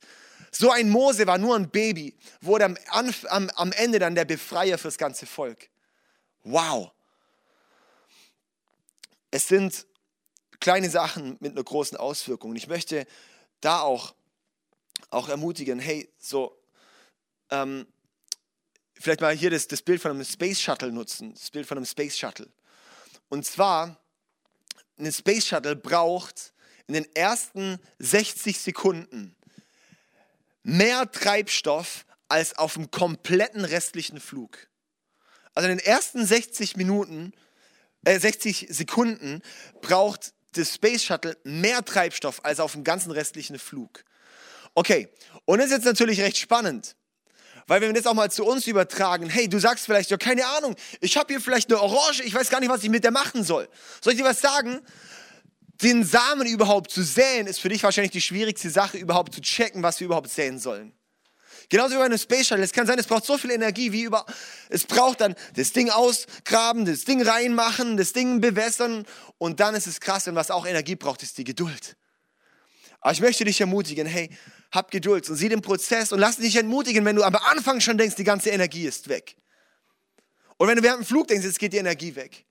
So 0.50 0.72
ein 0.72 0.90
Mose 0.90 1.28
war 1.28 1.38
nur 1.38 1.54
ein 1.54 1.70
Baby, 1.70 2.16
wurde 2.40 2.64
am, 2.64 2.76
am, 3.28 3.50
am 3.50 3.72
Ende 3.72 4.00
dann 4.00 4.16
der 4.16 4.24
Befreier 4.24 4.78
fürs 4.78 4.98
ganze 4.98 5.26
Volk. 5.26 5.68
Wow. 6.42 6.90
Es 9.30 9.46
sind 9.46 9.86
kleine 10.58 10.90
Sachen 10.90 11.36
mit 11.38 11.52
einer 11.52 11.62
großen 11.62 11.96
Auswirkung. 11.96 12.56
Ich 12.56 12.66
möchte 12.66 13.06
da 13.60 13.80
auch 13.80 14.15
auch 15.10 15.28
ermutigen, 15.28 15.78
hey, 15.78 16.12
so, 16.18 16.56
ähm, 17.50 17.86
vielleicht 18.94 19.20
mal 19.20 19.34
hier 19.34 19.50
das, 19.50 19.68
das 19.68 19.82
Bild 19.82 20.00
von 20.00 20.12
einem 20.12 20.24
Space 20.24 20.60
Shuttle 20.60 20.92
nutzen, 20.92 21.34
das 21.34 21.50
Bild 21.50 21.66
von 21.66 21.78
einem 21.78 21.86
Space 21.86 22.16
Shuttle. 22.16 22.48
Und 23.28 23.44
zwar, 23.44 24.00
ein 24.98 25.12
Space 25.12 25.46
Shuttle 25.46 25.76
braucht 25.76 26.54
in 26.86 26.94
den 26.94 27.14
ersten 27.14 27.78
60 27.98 28.58
Sekunden 28.58 29.36
mehr 30.62 31.10
Treibstoff 31.10 32.06
als 32.28 32.56
auf 32.58 32.74
dem 32.74 32.90
kompletten 32.90 33.64
restlichen 33.64 34.20
Flug. 34.20 34.68
Also 35.54 35.68
in 35.68 35.78
den 35.78 35.86
ersten 35.86 36.24
60 36.26 36.76
Minuten, 36.76 37.32
äh 38.04 38.18
60 38.18 38.66
Sekunden 38.70 39.42
braucht 39.80 40.34
das 40.52 40.74
Space 40.74 41.04
Shuttle 41.04 41.36
mehr 41.44 41.84
Treibstoff 41.84 42.44
als 42.44 42.60
auf 42.60 42.72
dem 42.72 42.84
ganzen 42.84 43.12
restlichen 43.12 43.58
Flug. 43.58 44.04
Okay, 44.76 45.08
und 45.46 45.58
das 45.58 45.68
ist 45.68 45.72
jetzt 45.72 45.84
natürlich 45.86 46.20
recht 46.20 46.36
spannend. 46.36 46.96
Weil 47.66 47.80
wenn 47.80 47.88
wir 47.88 48.00
das 48.00 48.06
auch 48.06 48.14
mal 48.14 48.30
zu 48.30 48.44
uns 48.44 48.66
übertragen, 48.66 49.28
hey, 49.28 49.48
du 49.48 49.58
sagst 49.58 49.86
vielleicht, 49.86 50.10
ja, 50.10 50.18
keine 50.18 50.46
Ahnung, 50.46 50.76
ich 51.00 51.16
habe 51.16 51.32
hier 51.32 51.40
vielleicht 51.40 51.70
eine 51.72 51.80
Orange, 51.80 52.22
ich 52.22 52.34
weiß 52.34 52.50
gar 52.50 52.60
nicht, 52.60 52.68
was 52.68 52.84
ich 52.84 52.90
mit 52.90 53.02
der 53.02 53.10
machen 53.10 53.42
soll. 53.42 53.68
Soll 54.02 54.12
ich 54.12 54.18
dir 54.18 54.26
was 54.26 54.40
sagen? 54.40 54.80
Den 55.82 56.04
Samen 56.04 56.46
überhaupt 56.46 56.90
zu 56.90 57.02
säen, 57.02 57.46
ist 57.46 57.58
für 57.58 57.70
dich 57.70 57.82
wahrscheinlich 57.82 58.12
die 58.12 58.20
schwierigste 58.20 58.68
Sache, 58.68 58.98
überhaupt 58.98 59.34
zu 59.34 59.40
checken, 59.40 59.82
was 59.82 59.98
wir 59.98 60.04
überhaupt 60.04 60.30
säen 60.30 60.58
sollen. 60.58 60.92
Genauso 61.70 61.94
wie 61.94 61.98
bei 61.98 62.04
einem 62.04 62.18
Space 62.18 62.48
Shuttle. 62.48 62.62
Es 62.62 62.72
kann 62.72 62.86
sein, 62.86 62.98
es 62.98 63.06
braucht 63.06 63.24
so 63.24 63.38
viel 63.38 63.50
Energie 63.50 63.92
wie 63.92 64.02
über. 64.02 64.26
Es 64.68 64.84
braucht 64.84 65.22
dann 65.22 65.34
das 65.54 65.72
Ding 65.72 65.88
ausgraben, 65.88 66.84
das 66.84 67.04
Ding 67.04 67.26
reinmachen, 67.26 67.96
das 67.96 68.12
Ding 68.12 68.42
bewässern. 68.42 69.06
Und 69.38 69.58
dann 69.58 69.74
ist 69.74 69.86
es 69.86 70.00
krass. 70.00 70.28
Und 70.28 70.34
was 70.34 70.50
auch 70.50 70.66
Energie 70.66 70.96
braucht, 70.96 71.22
ist 71.22 71.38
die 71.38 71.44
Geduld. 71.44 71.96
Aber 73.00 73.12
ich 73.12 73.20
möchte 73.20 73.44
dich 73.44 73.60
ermutigen, 73.60 74.06
hey, 74.06 74.30
hab 74.76 74.92
Geduld 74.92 75.28
und 75.28 75.36
sieh 75.36 75.48
den 75.48 75.62
Prozess 75.62 76.12
und 76.12 76.20
lass 76.20 76.36
dich 76.36 76.54
entmutigen, 76.54 77.04
wenn 77.04 77.16
du 77.16 77.24
am 77.24 77.34
Anfang 77.34 77.80
schon 77.80 77.98
denkst, 77.98 78.14
die 78.14 78.24
ganze 78.24 78.50
Energie 78.50 78.86
ist 78.86 79.08
weg. 79.08 79.36
Und 80.58 80.68
wenn 80.68 80.76
du 80.76 80.82
während 80.82 81.00
dem 81.00 81.06
Flug 81.06 81.26
denkst, 81.26 81.44
jetzt 81.44 81.58
geht 81.58 81.72
die 81.72 81.78
Energie 81.78 82.14
weg. 82.14 82.44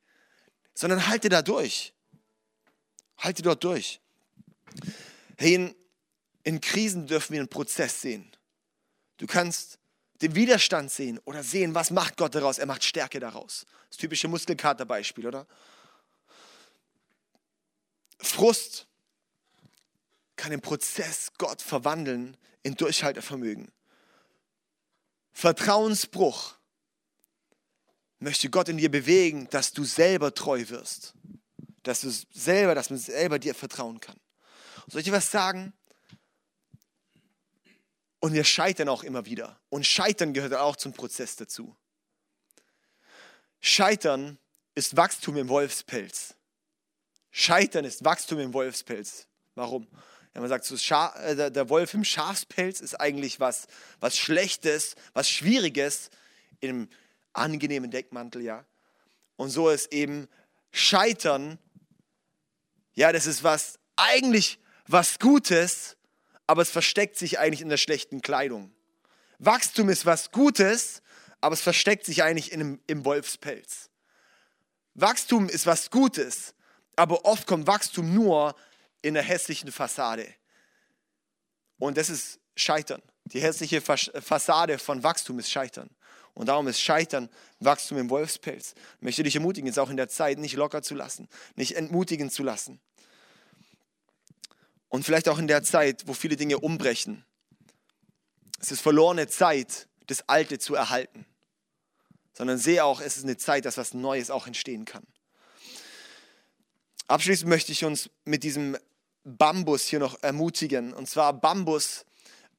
Sondern 0.73 1.07
halte 1.07 1.29
da 1.29 1.41
durch. 1.41 1.93
Halte 3.17 3.41
dort 3.41 3.63
durch. 3.63 4.01
Hey, 5.37 5.55
in, 5.55 5.75
in 6.43 6.59
Krisen 6.59 7.07
dürfen 7.07 7.33
wir 7.33 7.39
einen 7.39 7.49
Prozess 7.49 8.01
sehen. 8.01 8.29
Du 9.17 9.27
kannst 9.27 9.79
den 10.21 10.35
Widerstand 10.35 10.91
sehen 10.91 11.19
oder 11.25 11.43
sehen, 11.43 11.75
was 11.75 11.91
macht 11.91 12.17
Gott 12.17 12.35
daraus? 12.35 12.57
Er 12.57 12.65
macht 12.65 12.83
Stärke 12.83 13.19
daraus. 13.19 13.65
Das 13.89 13.97
typische 13.97 14.27
Muskelkaterbeispiel, 14.27 15.27
oder? 15.27 15.47
Frust 18.19 18.87
kann 20.35 20.51
im 20.51 20.61
Prozess 20.61 21.31
Gott 21.37 21.61
verwandeln 21.61 22.37
in 22.63 22.75
Durchhaltevermögen. 22.75 23.71
Vertrauensbruch 25.31 26.55
möchte 28.19 28.49
Gott 28.49 28.69
in 28.69 28.77
dir 28.77 28.89
bewegen, 28.89 29.49
dass 29.49 29.71
du 29.71 29.83
selber 29.83 30.33
treu 30.33 30.63
wirst. 30.69 31.13
Dass 31.83 32.01
du 32.01 32.09
selber, 32.31 32.73
dass 32.73 32.89
man 32.89 32.97
selber 32.99 33.37
dir 33.37 33.53
vertrauen 33.53 33.99
kann. 33.99 34.15
Soll 34.87 34.99
ich 34.99 35.05
dir 35.05 35.11
was 35.11 35.29
sagen? 35.29 35.73
Und 38.19 38.33
wir 38.33 38.43
scheitern 38.43 38.89
auch 38.89 39.03
immer 39.03 39.25
wieder. 39.25 39.59
Und 39.69 39.85
Scheitern 39.85 40.33
gehört 40.33 40.53
auch 40.53 40.75
zum 40.75 40.93
Prozess 40.93 41.35
dazu. 41.35 41.75
Scheitern 43.59 44.37
ist 44.73 44.95
Wachstum 44.97 45.37
im 45.37 45.49
Wolfspelz. 45.49 46.35
Scheitern 47.31 47.85
ist 47.85 48.03
Wachstum 48.05 48.39
im 48.39 48.53
Wolfspelz. 48.53 49.27
Warum? 49.55 49.87
Ja, 50.35 50.41
man 50.41 50.49
sagt, 50.49 50.65
so 50.65 50.75
äh, 50.75 51.49
der 51.49 51.69
Wolf 51.69 51.93
im 51.93 52.03
Schafspelz 52.03 52.81
ist 52.81 52.99
eigentlich 52.99 53.39
was, 53.39 53.67
was 54.01 54.17
Schlechtes, 54.17 54.95
was 55.13 55.29
Schwieriges 55.29 56.09
im 56.59 56.89
angenehmen 57.31 57.89
Deckmantel, 57.89 58.41
ja. 58.41 58.65
Und 59.37 59.49
so 59.49 59.69
ist 59.69 59.93
eben 59.93 60.27
Scheitern, 60.71 61.57
ja, 62.95 63.13
das 63.13 63.27
ist 63.27 63.45
was 63.45 63.79
eigentlich 63.95 64.59
was 64.87 65.19
Gutes, 65.19 65.95
aber 66.47 66.61
es 66.61 66.69
versteckt 66.69 67.17
sich 67.17 67.39
eigentlich 67.39 67.61
in 67.61 67.69
der 67.69 67.77
schlechten 67.77 68.21
Kleidung. 68.21 68.73
Wachstum 69.39 69.89
ist 69.89 70.05
was 70.05 70.31
Gutes, 70.31 71.01
aber 71.39 71.53
es 71.53 71.61
versteckt 71.61 72.05
sich 72.05 72.23
eigentlich 72.23 72.51
in 72.51 72.81
im 72.87 73.05
Wolfspelz. 73.05 73.89
Wachstum 74.95 75.47
ist 75.47 75.65
was 75.65 75.91
Gutes, 75.91 76.55
aber 76.97 77.23
oft 77.23 77.47
kommt 77.47 77.67
Wachstum 77.67 78.13
nur 78.13 78.55
in 79.05 79.13
der 79.13 79.23
hässlichen 79.23 79.71
Fassade. 79.71 80.27
Und 81.77 81.95
das 81.95 82.09
ist 82.09 82.39
Scheitern. 82.55 83.03
Die 83.25 83.39
hässliche 83.39 83.79
Fassade 83.79 84.79
von 84.79 85.03
Wachstum 85.03 85.37
ist 85.37 85.51
Scheitern. 85.51 85.91
Und 86.33 86.47
darum 86.47 86.67
ist 86.67 86.81
Scheitern 86.81 87.29
Wachstum 87.59 87.99
im 87.99 88.09
Wolfspelz. 88.09 88.73
Ich 88.97 89.01
möchte 89.01 89.21
dich 89.21 89.35
ermutigen, 89.35 89.67
jetzt 89.67 89.77
auch 89.77 89.91
in 89.91 89.97
der 89.97 90.09
Zeit 90.09 90.39
nicht 90.39 90.55
locker 90.55 90.81
zu 90.81 90.95
lassen, 90.95 91.29
nicht 91.55 91.75
entmutigen 91.75 92.31
zu 92.31 92.41
lassen. 92.41 92.79
Und 94.89 95.03
vielleicht 95.03 95.29
auch 95.29 95.37
in 95.37 95.47
der 95.47 95.61
Zeit, 95.61 96.07
wo 96.07 96.13
viele 96.13 96.35
Dinge 96.35 96.59
umbrechen. 96.59 97.25
Es 98.59 98.71
ist 98.71 98.81
verlorene 98.81 99.27
Zeit, 99.27 99.87
das 100.07 100.27
Alte 100.27 100.57
zu 100.57 100.73
erhalten. 100.73 101.27
Sondern 102.33 102.57
sehe 102.57 102.83
auch, 102.83 103.01
es 103.01 103.17
ist 103.17 103.23
eine 103.23 103.37
Zeit, 103.37 103.65
dass 103.65 103.77
was 103.77 103.93
Neues 103.93 104.31
auch 104.31 104.47
entstehen 104.47 104.85
kann. 104.85 105.05
Abschließend 107.07 107.47
möchte 107.47 107.71
ich 107.71 107.85
uns 107.85 108.09
mit 108.23 108.43
diesem 108.43 108.77
Bambus 109.25 109.87
hier 109.87 109.99
noch 109.99 110.21
ermutigen. 110.21 110.93
Und 110.93 111.09
zwar 111.09 111.33
Bambus. 111.33 112.05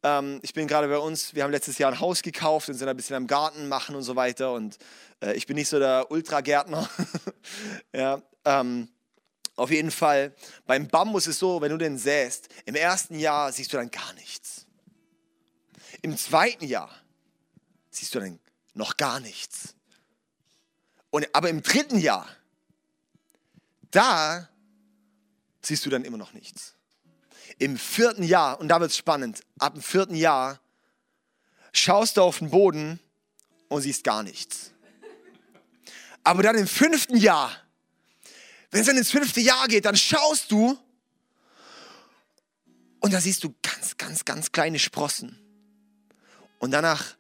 Ähm, 0.03 0.41
ich 0.43 0.53
bin 0.53 0.67
gerade 0.67 0.89
bei 0.89 0.99
uns, 0.99 1.35
wir 1.35 1.45
haben 1.45 1.53
letztes 1.53 1.79
Jahr 1.79 1.93
ein 1.93 2.01
Haus 2.01 2.23
gekauft 2.23 2.69
und 2.69 2.75
sind 2.75 2.89
ein 2.89 2.97
bisschen 2.97 3.17
am 3.17 3.29
Garten 3.29 3.69
machen 3.69 3.95
und 3.95 4.03
so 4.03 4.17
weiter. 4.17 4.53
Und 4.53 4.77
äh, 5.23 5.35
ich 5.35 5.47
bin 5.47 5.55
nicht 5.55 5.69
so 5.69 5.79
der 5.79 6.11
Ultragärtner. 6.11 6.91
ja, 7.95 8.21
ähm, 8.45 8.89
auf 9.55 9.71
jeden 9.71 9.91
Fall, 9.91 10.35
beim 10.67 10.89
Bambus 10.89 11.29
ist 11.29 11.39
so, 11.39 11.61
wenn 11.61 11.71
du 11.71 11.79
den 11.79 11.97
säst, 11.97 12.49
im 12.67 12.75
ersten 12.75 13.19
Jahr 13.19 13.53
siehst 13.53 13.73
du 13.73 13.79
dann 13.79 13.91
gar 13.91 14.13
nichts. 14.15 14.67
Im 16.03 16.17
zweiten 16.17 16.67
Jahr 16.67 16.91
siehst 17.91 18.15
du 18.15 18.21
dann 18.21 18.39
noch 18.75 18.97
gar 18.97 19.21
nichts. 19.21 19.75
Und, 21.11 21.29
aber 21.33 21.49
im 21.49 21.63
dritten 21.63 21.99
Jahr, 21.99 22.29
da 23.91 24.51
siehst 25.67 25.85
du 25.85 25.91
dann 25.91 26.05
immer 26.05 26.19
noch 26.19 26.33
nichts. 26.33 26.75
Im 27.59 27.77
vierten 27.77 28.23
Jahr, 28.23 28.61
und 28.61 28.69
da 28.69 28.81
wird 28.81 28.91
es 28.91 28.97
spannend, 28.97 29.43
ab 29.59 29.75
dem 29.75 29.83
vierten 29.83 30.15
Jahr 30.15 30.61
schaust 31.73 32.17
du 32.17 32.23
auf 32.23 32.39
den 32.39 32.51
Boden 32.51 33.01
und 33.69 33.83
siehst 33.83 34.05
gar 34.05 34.23
nichts. 34.23 34.73
Aber 36.25 36.43
dann 36.43 36.57
im 36.57 36.67
fünften 36.67 37.17
Jahr, 37.17 37.57
wenn 38.71 38.81
es 38.81 38.87
dann 38.87 38.97
ins 38.97 39.11
fünfte 39.11 39.41
Jahr 39.41 39.69
geht, 39.69 39.85
dann 39.85 39.97
schaust 39.97 40.51
du 40.51 40.79
und 43.01 43.13
da 43.13 43.21
siehst 43.21 43.45
du 43.45 43.55
ganz, 43.63 43.97
ganz, 43.97 44.25
ganz 44.25 44.53
kleine 44.53 44.79
Sprossen. 44.79 45.39
Und 46.59 46.71
danach 46.73 47.17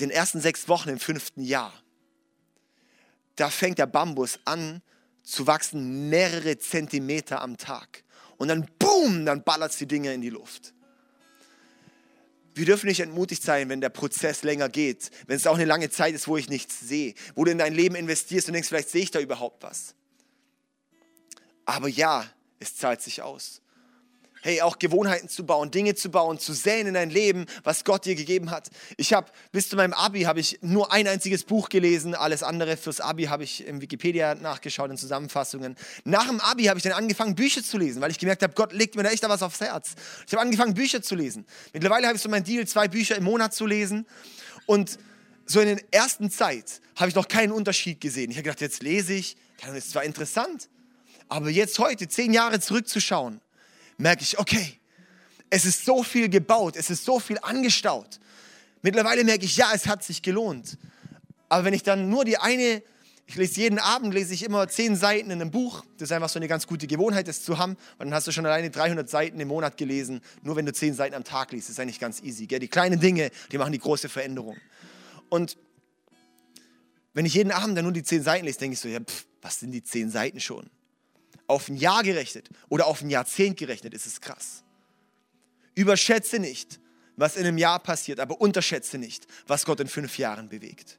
den 0.00 0.10
ersten 0.10 0.40
sechs 0.40 0.68
Wochen 0.68 0.90
im 0.90 0.98
fünften 0.98 1.42
Jahr, 1.42 1.72
da 3.36 3.48
fängt 3.50 3.78
der 3.78 3.86
Bambus 3.86 4.38
an 4.44 4.82
zu 5.24 5.46
wachsen, 5.46 6.08
mehrere 6.08 6.58
Zentimeter 6.58 7.40
am 7.42 7.56
Tag. 7.56 8.04
Und 8.36 8.48
dann 8.48 8.68
boom, 8.78 9.26
dann 9.26 9.42
ballert 9.42 9.78
die 9.80 9.86
Dinge 9.86 10.14
in 10.14 10.20
die 10.20 10.30
Luft. 10.30 10.74
Wir 12.54 12.66
dürfen 12.66 12.86
nicht 12.86 13.00
entmutigt 13.00 13.42
sein, 13.42 13.68
wenn 13.68 13.80
der 13.80 13.88
Prozess 13.88 14.44
länger 14.44 14.68
geht, 14.68 15.10
wenn 15.26 15.36
es 15.36 15.46
auch 15.46 15.56
eine 15.56 15.64
lange 15.64 15.90
Zeit 15.90 16.14
ist, 16.14 16.28
wo 16.28 16.36
ich 16.36 16.48
nichts 16.48 16.78
sehe, 16.80 17.14
wo 17.34 17.44
du 17.44 17.50
in 17.50 17.58
dein 17.58 17.74
Leben 17.74 17.96
investierst 17.96 18.46
und 18.46 18.52
denkst, 18.52 18.68
vielleicht 18.68 18.90
sehe 18.90 19.02
ich 19.02 19.10
da 19.10 19.18
überhaupt 19.18 19.64
was. 19.64 19.96
Aber 21.64 21.88
ja, 21.88 22.30
es 22.60 22.76
zahlt 22.76 23.02
sich 23.02 23.22
aus 23.22 23.60
hey, 24.44 24.60
auch 24.60 24.78
Gewohnheiten 24.78 25.30
zu 25.30 25.46
bauen, 25.46 25.70
Dinge 25.70 25.94
zu 25.94 26.10
bauen, 26.10 26.38
zu 26.38 26.52
säen 26.52 26.86
in 26.86 26.92
dein 26.92 27.08
Leben, 27.08 27.46
was 27.62 27.82
Gott 27.82 28.04
dir 28.04 28.14
gegeben 28.14 28.50
hat. 28.50 28.68
Ich 28.98 29.14
habe 29.14 29.32
bis 29.52 29.70
zu 29.70 29.76
meinem 29.76 29.94
Abi 29.94 30.22
habe 30.22 30.38
ich 30.38 30.58
nur 30.60 30.92
ein 30.92 31.08
einziges 31.08 31.44
Buch 31.44 31.70
gelesen, 31.70 32.14
alles 32.14 32.42
andere 32.42 32.76
fürs 32.76 33.00
Abi 33.00 33.24
habe 33.24 33.42
ich 33.42 33.66
im 33.66 33.80
Wikipedia 33.80 34.34
nachgeschaut 34.34 34.90
in 34.90 34.98
Zusammenfassungen. 34.98 35.76
Nach 36.04 36.26
dem 36.26 36.40
Abi 36.40 36.64
habe 36.64 36.76
ich 36.76 36.82
dann 36.82 36.92
angefangen 36.92 37.34
Bücher 37.34 37.62
zu 37.62 37.78
lesen, 37.78 38.02
weil 38.02 38.10
ich 38.10 38.18
gemerkt 38.18 38.42
habe, 38.42 38.52
Gott 38.52 38.74
legt 38.74 38.96
mir 38.96 39.02
da 39.02 39.10
echt 39.10 39.26
was 39.26 39.42
aufs 39.42 39.62
Herz. 39.62 39.94
Ich 40.26 40.32
habe 40.34 40.42
angefangen 40.42 40.74
Bücher 40.74 41.00
zu 41.00 41.14
lesen. 41.14 41.46
Mittlerweile 41.72 42.06
habe 42.06 42.16
ich 42.16 42.22
so 42.22 42.28
mein 42.28 42.44
Deal, 42.44 42.66
zwei 42.66 42.86
Bücher 42.86 43.16
im 43.16 43.24
Monat 43.24 43.54
zu 43.54 43.64
lesen 43.64 44.06
und 44.66 44.98
so 45.46 45.60
in 45.60 45.76
der 45.76 45.84
ersten 45.90 46.30
Zeit 46.30 46.82
habe 46.96 47.08
ich 47.08 47.14
noch 47.14 47.28
keinen 47.28 47.52
Unterschied 47.52 47.98
gesehen. 47.98 48.30
Ich 48.30 48.36
habe 48.36 48.44
gedacht, 48.44 48.60
jetzt 48.60 48.82
lese 48.82 49.14
ich, 49.14 49.38
das 49.64 49.74
ist 49.74 49.90
zwar 49.90 50.04
interessant, 50.04 50.68
aber 51.28 51.48
jetzt 51.48 51.78
heute, 51.78 52.08
zehn 52.08 52.34
Jahre 52.34 52.60
zurückzuschauen, 52.60 53.40
merke 53.96 54.22
ich, 54.22 54.38
okay, 54.38 54.80
es 55.50 55.64
ist 55.64 55.84
so 55.84 56.02
viel 56.02 56.28
gebaut, 56.28 56.76
es 56.76 56.90
ist 56.90 57.04
so 57.04 57.20
viel 57.20 57.38
angestaut. 57.40 58.20
Mittlerweile 58.82 59.24
merke 59.24 59.44
ich, 59.44 59.56
ja, 59.56 59.70
es 59.74 59.86
hat 59.86 60.04
sich 60.04 60.22
gelohnt. 60.22 60.78
Aber 61.48 61.64
wenn 61.64 61.74
ich 61.74 61.82
dann 61.82 62.08
nur 62.08 62.24
die 62.24 62.38
eine 62.38 62.82
Ich 63.26 63.36
lese 63.36 63.60
jeden 63.60 63.78
Abend, 63.78 64.12
lese 64.12 64.34
ich 64.34 64.42
immer 64.44 64.68
zehn 64.68 64.96
Seiten 64.96 65.30
in 65.30 65.40
einem 65.40 65.50
Buch. 65.50 65.84
Das 65.96 66.10
ist 66.10 66.12
einfach 66.12 66.28
so 66.28 66.38
eine 66.38 66.46
ganz 66.46 66.66
gute 66.66 66.86
Gewohnheit, 66.86 67.26
das 67.26 67.42
zu 67.42 67.56
haben. 67.56 67.72
Und 67.98 68.06
dann 68.06 68.14
hast 68.14 68.26
du 68.26 68.32
schon 68.32 68.44
alleine 68.44 68.70
300 68.70 69.08
Seiten 69.08 69.40
im 69.40 69.48
Monat 69.48 69.78
gelesen, 69.78 70.20
nur 70.42 70.56
wenn 70.56 70.66
du 70.66 70.72
zehn 70.72 70.94
Seiten 70.94 71.14
am 71.14 71.24
Tag 71.24 71.52
liest. 71.52 71.68
Das 71.68 71.74
ist 71.74 71.80
eigentlich 71.80 72.00
ganz 72.00 72.20
easy. 72.20 72.46
Gell? 72.46 72.58
Die 72.58 72.68
kleinen 72.68 73.00
Dinge, 73.00 73.30
die 73.50 73.56
machen 73.56 73.72
die 73.72 73.78
große 73.78 74.10
Veränderung. 74.10 74.56
Und 75.30 75.56
wenn 77.14 77.24
ich 77.24 77.34
jeden 77.34 77.50
Abend 77.50 77.78
dann 77.78 77.84
nur 77.84 77.92
die 77.92 78.02
zehn 78.02 78.22
Seiten 78.22 78.44
lese, 78.44 78.58
denke 78.58 78.74
ich 78.74 78.80
so, 78.80 78.88
ja, 78.88 79.00
pff, 79.00 79.26
was 79.40 79.60
sind 79.60 79.70
die 79.70 79.82
zehn 79.82 80.10
Seiten 80.10 80.40
schon? 80.40 80.68
Auf 81.46 81.68
ein 81.68 81.76
Jahr 81.76 82.02
gerechnet 82.02 82.48
oder 82.68 82.86
auf 82.86 83.02
ein 83.02 83.10
Jahrzehnt 83.10 83.58
gerechnet 83.58 83.94
ist 83.94 84.06
es 84.06 84.20
krass. 84.20 84.62
Überschätze 85.74 86.38
nicht, 86.38 86.80
was 87.16 87.36
in 87.36 87.46
einem 87.46 87.58
Jahr 87.58 87.78
passiert, 87.78 88.20
aber 88.20 88.40
unterschätze 88.40 88.98
nicht, 88.98 89.26
was 89.46 89.64
Gott 89.64 89.80
in 89.80 89.88
fünf 89.88 90.18
Jahren 90.18 90.48
bewegt. 90.48 90.98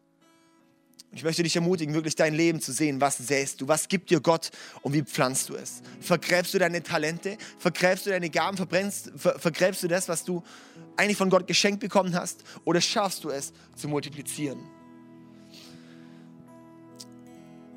Ich 1.16 1.24
möchte 1.24 1.44
dich 1.44 1.56
ermutigen, 1.56 1.94
wirklich 1.94 2.16
dein 2.16 2.34
Leben 2.34 2.60
zu 2.60 2.74
sehen. 2.74 3.00
Was 3.00 3.18
säst 3.18 3.62
du? 3.62 3.70
Was 3.70 3.88
gibt 3.88 4.10
dir 4.10 4.20
Gott 4.20 4.52
und 4.82 4.92
wie 4.92 5.02
pflanzt 5.02 5.48
du 5.48 5.56
es? 5.56 5.82
Vergräbst 6.02 6.54
du 6.54 6.60
deine 6.60 6.84
Talente? 6.84 7.38
Vergräbst 7.58 8.06
du 8.06 8.10
deine 8.10 8.30
Gaben? 8.30 8.58
Verbrennst, 8.58 9.14
ver, 9.16 9.40
vergräbst 9.40 9.82
du 9.82 9.88
das, 9.88 10.10
was 10.10 10.26
du 10.26 10.44
eigentlich 10.98 11.16
von 11.16 11.30
Gott 11.30 11.48
geschenkt 11.48 11.80
bekommen 11.80 12.14
hast? 12.14 12.44
Oder 12.66 12.82
schaffst 12.82 13.24
du 13.24 13.30
es 13.30 13.54
zu 13.78 13.88
multiplizieren? 13.88 14.60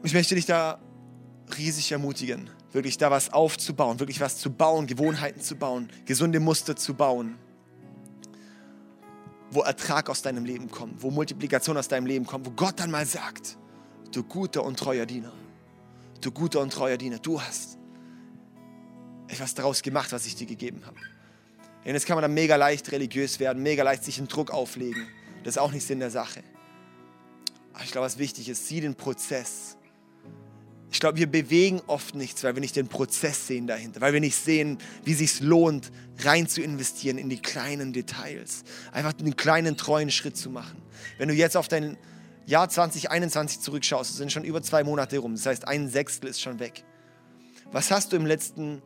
Ich 0.02 0.14
möchte 0.14 0.34
dich 0.34 0.46
da 0.46 0.80
riesig 1.56 1.92
ermutigen, 1.92 2.50
wirklich 2.72 2.98
da 2.98 3.10
was 3.10 3.32
aufzubauen, 3.32 3.98
wirklich 4.00 4.20
was 4.20 4.38
zu 4.38 4.50
bauen, 4.50 4.86
Gewohnheiten 4.86 5.40
zu 5.40 5.56
bauen, 5.56 5.88
gesunde 6.04 6.40
Muster 6.40 6.76
zu 6.76 6.94
bauen 6.94 7.38
wo 9.50 9.62
Ertrag 9.62 10.10
aus 10.10 10.22
deinem 10.22 10.44
Leben 10.44 10.70
kommt, 10.70 11.02
wo 11.02 11.10
Multiplikation 11.10 11.76
aus 11.76 11.88
deinem 11.88 12.06
Leben 12.06 12.26
kommt, 12.26 12.46
wo 12.46 12.50
Gott 12.50 12.78
dann 12.80 12.90
mal 12.90 13.06
sagt, 13.06 13.56
du 14.12 14.22
guter 14.22 14.64
und 14.64 14.78
treuer 14.78 15.06
Diener, 15.06 15.32
du 16.20 16.30
guter 16.30 16.60
und 16.60 16.72
treuer 16.72 16.96
Diener, 16.96 17.18
du 17.18 17.40
hast 17.40 17.78
etwas 19.28 19.54
daraus 19.54 19.82
gemacht, 19.82 20.12
was 20.12 20.26
ich 20.26 20.36
dir 20.36 20.46
gegeben 20.46 20.82
habe. 20.84 20.96
Und 21.84 21.94
jetzt 21.94 22.06
kann 22.06 22.16
man 22.16 22.22
dann 22.22 22.34
mega 22.34 22.56
leicht 22.56 22.92
religiös 22.92 23.40
werden, 23.40 23.62
mega 23.62 23.82
leicht 23.82 24.04
sich 24.04 24.18
einen 24.18 24.28
Druck 24.28 24.50
auflegen. 24.50 25.06
Das 25.44 25.56
ist 25.56 25.58
auch 25.58 25.72
nicht 25.72 25.86
Sinn 25.86 26.00
der 26.00 26.10
Sache. 26.10 26.42
Aber 27.72 27.84
ich 27.84 27.92
glaube, 27.92 28.06
was 28.06 28.18
wichtig 28.18 28.48
ist, 28.48 28.66
sieh 28.66 28.80
den 28.80 28.94
Prozess 28.94 29.77
ich 30.90 31.00
glaube, 31.00 31.18
wir 31.18 31.26
bewegen 31.26 31.82
oft 31.86 32.14
nichts, 32.14 32.44
weil 32.44 32.54
wir 32.54 32.60
nicht 32.60 32.76
den 32.76 32.88
Prozess 32.88 33.46
sehen 33.46 33.66
dahinter, 33.66 34.00
weil 34.00 34.12
wir 34.12 34.20
nicht 34.20 34.36
sehen, 34.36 34.78
wie 35.04 35.12
es 35.12 35.18
sich 35.18 35.40
lohnt, 35.40 35.92
rein 36.20 36.48
zu 36.48 36.62
investieren 36.62 37.18
in 37.18 37.28
die 37.28 37.40
kleinen 37.40 37.92
Details. 37.92 38.64
Einfach 38.92 39.12
einen 39.18 39.36
kleinen, 39.36 39.76
treuen 39.76 40.10
Schritt 40.10 40.36
zu 40.36 40.48
machen. 40.48 40.80
Wenn 41.18 41.28
du 41.28 41.34
jetzt 41.34 41.56
auf 41.56 41.68
dein 41.68 41.98
Jahr 42.46 42.68
2021 42.70 43.60
zurückschaust, 43.60 44.16
sind 44.16 44.32
schon 44.32 44.44
über 44.44 44.62
zwei 44.62 44.82
Monate 44.82 45.18
rum, 45.18 45.34
das 45.34 45.44
heißt, 45.44 45.68
ein 45.68 45.88
Sechstel 45.88 46.30
ist 46.30 46.40
schon 46.40 46.58
weg. 46.58 46.84
Was 47.70 47.90
hast 47.90 48.12
du 48.12 48.16
im 48.16 48.24
letzten 48.24 48.80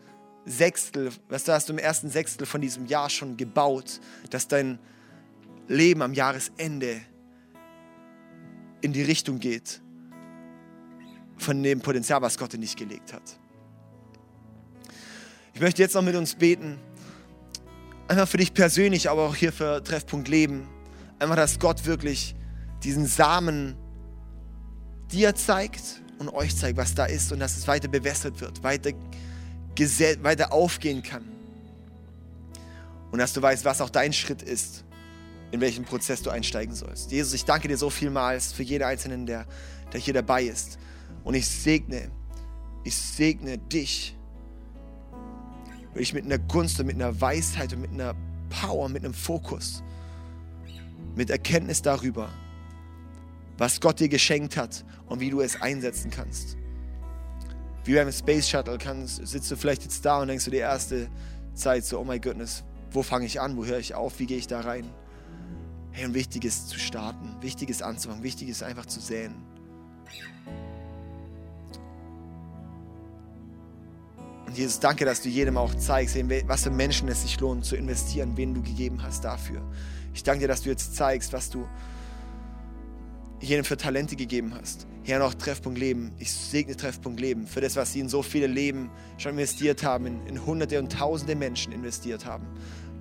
Sechstel, 0.44 1.10
was 1.28 1.46
hast 1.46 1.68
du 1.68 1.72
im 1.72 1.78
ersten 1.78 2.10
Sechstel 2.10 2.46
von 2.46 2.60
diesem 2.60 2.86
Jahr 2.86 3.10
schon 3.10 3.36
gebaut, 3.36 4.00
dass 4.30 4.48
dein 4.48 4.80
Leben 5.68 6.02
am 6.02 6.14
Jahresende 6.14 7.00
in 8.80 8.92
die 8.92 9.02
Richtung 9.02 9.38
geht, 9.38 9.80
von 11.42 11.62
dem 11.62 11.81
Potenzial, 11.81 12.22
was 12.22 12.38
Gott 12.38 12.55
in 12.55 12.61
dich 12.61 12.76
gelegt 12.76 13.12
hat. 13.12 13.22
Ich 15.55 15.61
möchte 15.61 15.83
jetzt 15.83 15.94
noch 15.94 16.02
mit 16.02 16.14
uns 16.14 16.35
beten. 16.35 16.78
Einfach 18.09 18.28
für 18.28 18.38
dich 18.38 18.55
persönlich, 18.55 19.11
aber 19.11 19.28
auch 19.28 19.35
hier 19.35 19.52
für 19.52 19.83
Treffpunkt 19.83 20.28
Leben. 20.28 20.68
Einfach, 21.18 21.37
dass 21.37 21.59
Gott 21.59 21.85
wirklich 21.85 22.35
diesen 22.83 23.07
Samen 23.07 23.76
dir 25.12 25.35
zeigt 25.35 26.02
und 26.18 26.31
euch 26.31 26.57
zeigt, 26.57 26.76
was 26.78 26.94
da 26.94 27.05
ist 27.05 27.33
und 27.33 27.40
dass 27.40 27.57
es 27.57 27.68
weiter 27.68 27.88
bewässert 27.88 28.40
wird, 28.40 28.62
weiter, 28.62 28.92
weiter 30.22 30.52
aufgehen 30.52 31.02
kann. 31.02 31.24
Und 33.11 33.18
dass 33.18 33.35
du 33.35 33.42
weißt, 33.42 33.64
was 33.64 33.81
auch 33.81 33.90
dein 33.90 34.12
Schritt 34.12 34.42
ist, 34.42 34.85
in 35.50 35.61
welchen 35.61 35.85
Prozess 35.85 36.22
du 36.22 36.31
einsteigen 36.31 36.74
sollst. 36.74 37.12
Jesus, 37.12 37.35
ich 37.35 37.44
danke 37.44 37.68
dir 37.68 37.76
so 37.76 37.90
vielmals 37.90 38.52
für 38.52 38.62
jeden 38.62 38.85
Einzelnen, 38.85 39.26
der, 39.26 39.46
der 39.92 40.00
hier 40.00 40.14
dabei 40.14 40.44
ist. 40.44 40.78
Und 41.24 41.35
ich 41.35 41.48
segne, 41.48 42.11
ich 42.85 42.96
segne 42.96 43.58
dich, 43.58 44.16
weil 45.92 46.02
ich 46.02 46.14
mit 46.14 46.24
einer 46.24 46.38
Gunst 46.38 46.80
und 46.80 46.87
mit 46.87 46.96
einer 46.96 47.20
Weisheit 47.20 47.72
und 47.72 47.80
mit 47.80 47.90
einer 47.90 48.14
Power, 48.50 48.88
mit 48.88 49.04
einem 49.04 49.14
Fokus, 49.14 49.82
mit 51.14 51.30
Erkenntnis 51.30 51.82
darüber, 51.82 52.30
was 53.58 53.80
Gott 53.80 54.00
dir 54.00 54.08
geschenkt 54.08 54.56
hat 54.56 54.85
und 55.06 55.20
wie 55.20 55.30
du 55.30 55.40
es 55.40 55.61
einsetzen 55.61 56.11
kannst. 56.11 56.56
Wie 57.85 57.94
beim 57.94 58.12
Space 58.12 58.48
Shuttle 58.48 58.78
kannst, 58.78 59.26
sitzt 59.26 59.50
du 59.50 59.56
vielleicht 59.56 59.82
jetzt 59.82 60.04
da 60.04 60.20
und 60.20 60.28
denkst 60.28 60.44
du 60.44 60.50
die 60.50 60.58
erste 60.58 61.08
Zeit 61.54 61.85
so, 61.85 61.98
oh 61.98 62.04
my 62.04 62.18
goodness, 62.18 62.64
wo 62.90 63.02
fange 63.02 63.26
ich 63.26 63.40
an, 63.40 63.56
wo 63.56 63.64
höre 63.64 63.78
ich 63.78 63.94
auf, 63.94 64.18
wie 64.18 64.26
gehe 64.26 64.38
ich 64.38 64.46
da 64.46 64.61
rein? 64.61 64.88
Hey, 65.90 66.06
und 66.06 66.14
wichtig 66.14 66.44
ist 66.44 66.68
zu 66.68 66.78
starten, 66.78 67.37
wichtig 67.40 67.68
ist 67.68 67.82
anzufangen, 67.82 68.22
wichtig 68.22 68.48
ist 68.48 68.62
einfach 68.62 68.87
zu 68.87 69.00
säen. 69.00 69.35
Und 74.52 74.58
Jesus, 74.58 74.80
danke, 74.80 75.06
dass 75.06 75.22
du 75.22 75.30
jedem 75.30 75.56
auch 75.56 75.74
zeigst, 75.76 76.14
was 76.46 76.64
für 76.64 76.70
Menschen 76.70 77.08
es 77.08 77.22
sich 77.22 77.40
lohnt 77.40 77.64
zu 77.64 77.74
investieren, 77.74 78.36
wen 78.36 78.52
du 78.52 78.60
gegeben 78.60 79.02
hast 79.02 79.24
dafür. 79.24 79.62
Ich 80.12 80.24
danke 80.24 80.40
dir, 80.40 80.48
dass 80.48 80.60
du 80.60 80.68
jetzt 80.68 80.94
zeigst, 80.94 81.32
was 81.32 81.48
du 81.48 81.66
jedem 83.40 83.64
für 83.64 83.78
Talente 83.78 84.14
gegeben 84.14 84.54
hast. 84.54 84.86
Herr, 85.04 85.20
noch 85.20 85.32
Treffpunkt 85.32 85.78
Leben. 85.78 86.12
Ich 86.18 86.30
segne 86.30 86.76
Treffpunkt 86.76 87.18
Leben 87.18 87.46
für 87.46 87.62
das, 87.62 87.76
was 87.76 87.94
sie 87.94 88.00
in 88.00 88.10
so 88.10 88.20
viele 88.20 88.46
Leben 88.46 88.90
schon 89.16 89.32
investiert 89.32 89.84
haben, 89.84 90.04
in, 90.04 90.26
in 90.26 90.44
hunderte 90.44 90.78
und 90.78 90.92
tausende 90.92 91.34
Menschen 91.34 91.72
investiert 91.72 92.26
haben. 92.26 92.46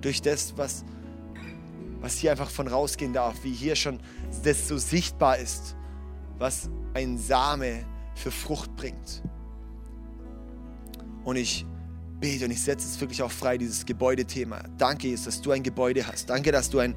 Durch 0.00 0.22
das, 0.22 0.56
was, 0.56 0.86
was 2.00 2.16
hier 2.16 2.30
einfach 2.30 2.48
von 2.48 2.66
rausgehen 2.66 3.12
darf, 3.12 3.44
wie 3.44 3.52
hier 3.52 3.76
schon 3.76 4.00
das 4.42 4.68
so 4.68 4.78
sichtbar 4.78 5.36
ist, 5.36 5.76
was 6.38 6.70
ein 6.94 7.18
Same 7.18 7.84
für 8.14 8.30
Frucht 8.30 8.74
bringt. 8.74 9.22
Und 11.24 11.36
ich 11.36 11.64
bete 12.20 12.44
und 12.44 12.50
ich 12.50 12.62
setze 12.62 12.86
es 12.86 13.00
wirklich 13.00 13.22
auch 13.22 13.30
frei, 13.30 13.58
dieses 13.58 13.84
Gebäudethema. 13.84 14.62
Danke, 14.78 15.08
Jesus, 15.08 15.26
dass 15.26 15.42
du 15.42 15.50
ein 15.50 15.62
Gebäude 15.62 16.06
hast. 16.06 16.30
Danke, 16.30 16.52
dass 16.52 16.70
du 16.70 16.78
ein, 16.78 16.94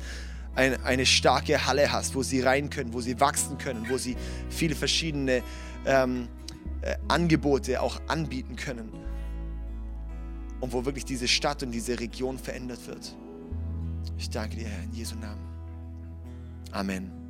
ein, 0.55 0.81
eine 0.83 1.05
starke 1.05 1.65
Halle 1.65 1.91
hast, 1.91 2.15
wo 2.15 2.23
sie 2.23 2.41
rein 2.41 2.69
können, 2.69 2.93
wo 2.93 3.01
sie 3.01 3.19
wachsen 3.19 3.57
können, 3.57 3.87
wo 3.89 3.97
sie 3.97 4.15
viele 4.49 4.75
verschiedene 4.75 5.43
ähm, 5.85 6.27
äh, 6.81 6.95
Angebote 7.07 7.81
auch 7.81 7.99
anbieten 8.07 8.55
können. 8.55 8.89
Und 10.61 10.71
wo 10.71 10.85
wirklich 10.85 11.05
diese 11.05 11.27
Stadt 11.27 11.63
und 11.63 11.71
diese 11.71 11.99
Region 11.99 12.37
verändert 12.39 12.87
wird. 12.87 13.15
Ich 14.17 14.29
danke 14.29 14.55
dir, 14.57 14.67
Herr, 14.67 14.83
in 14.83 14.93
Jesu 14.93 15.15
Namen. 15.15 15.43
Amen. 16.71 17.24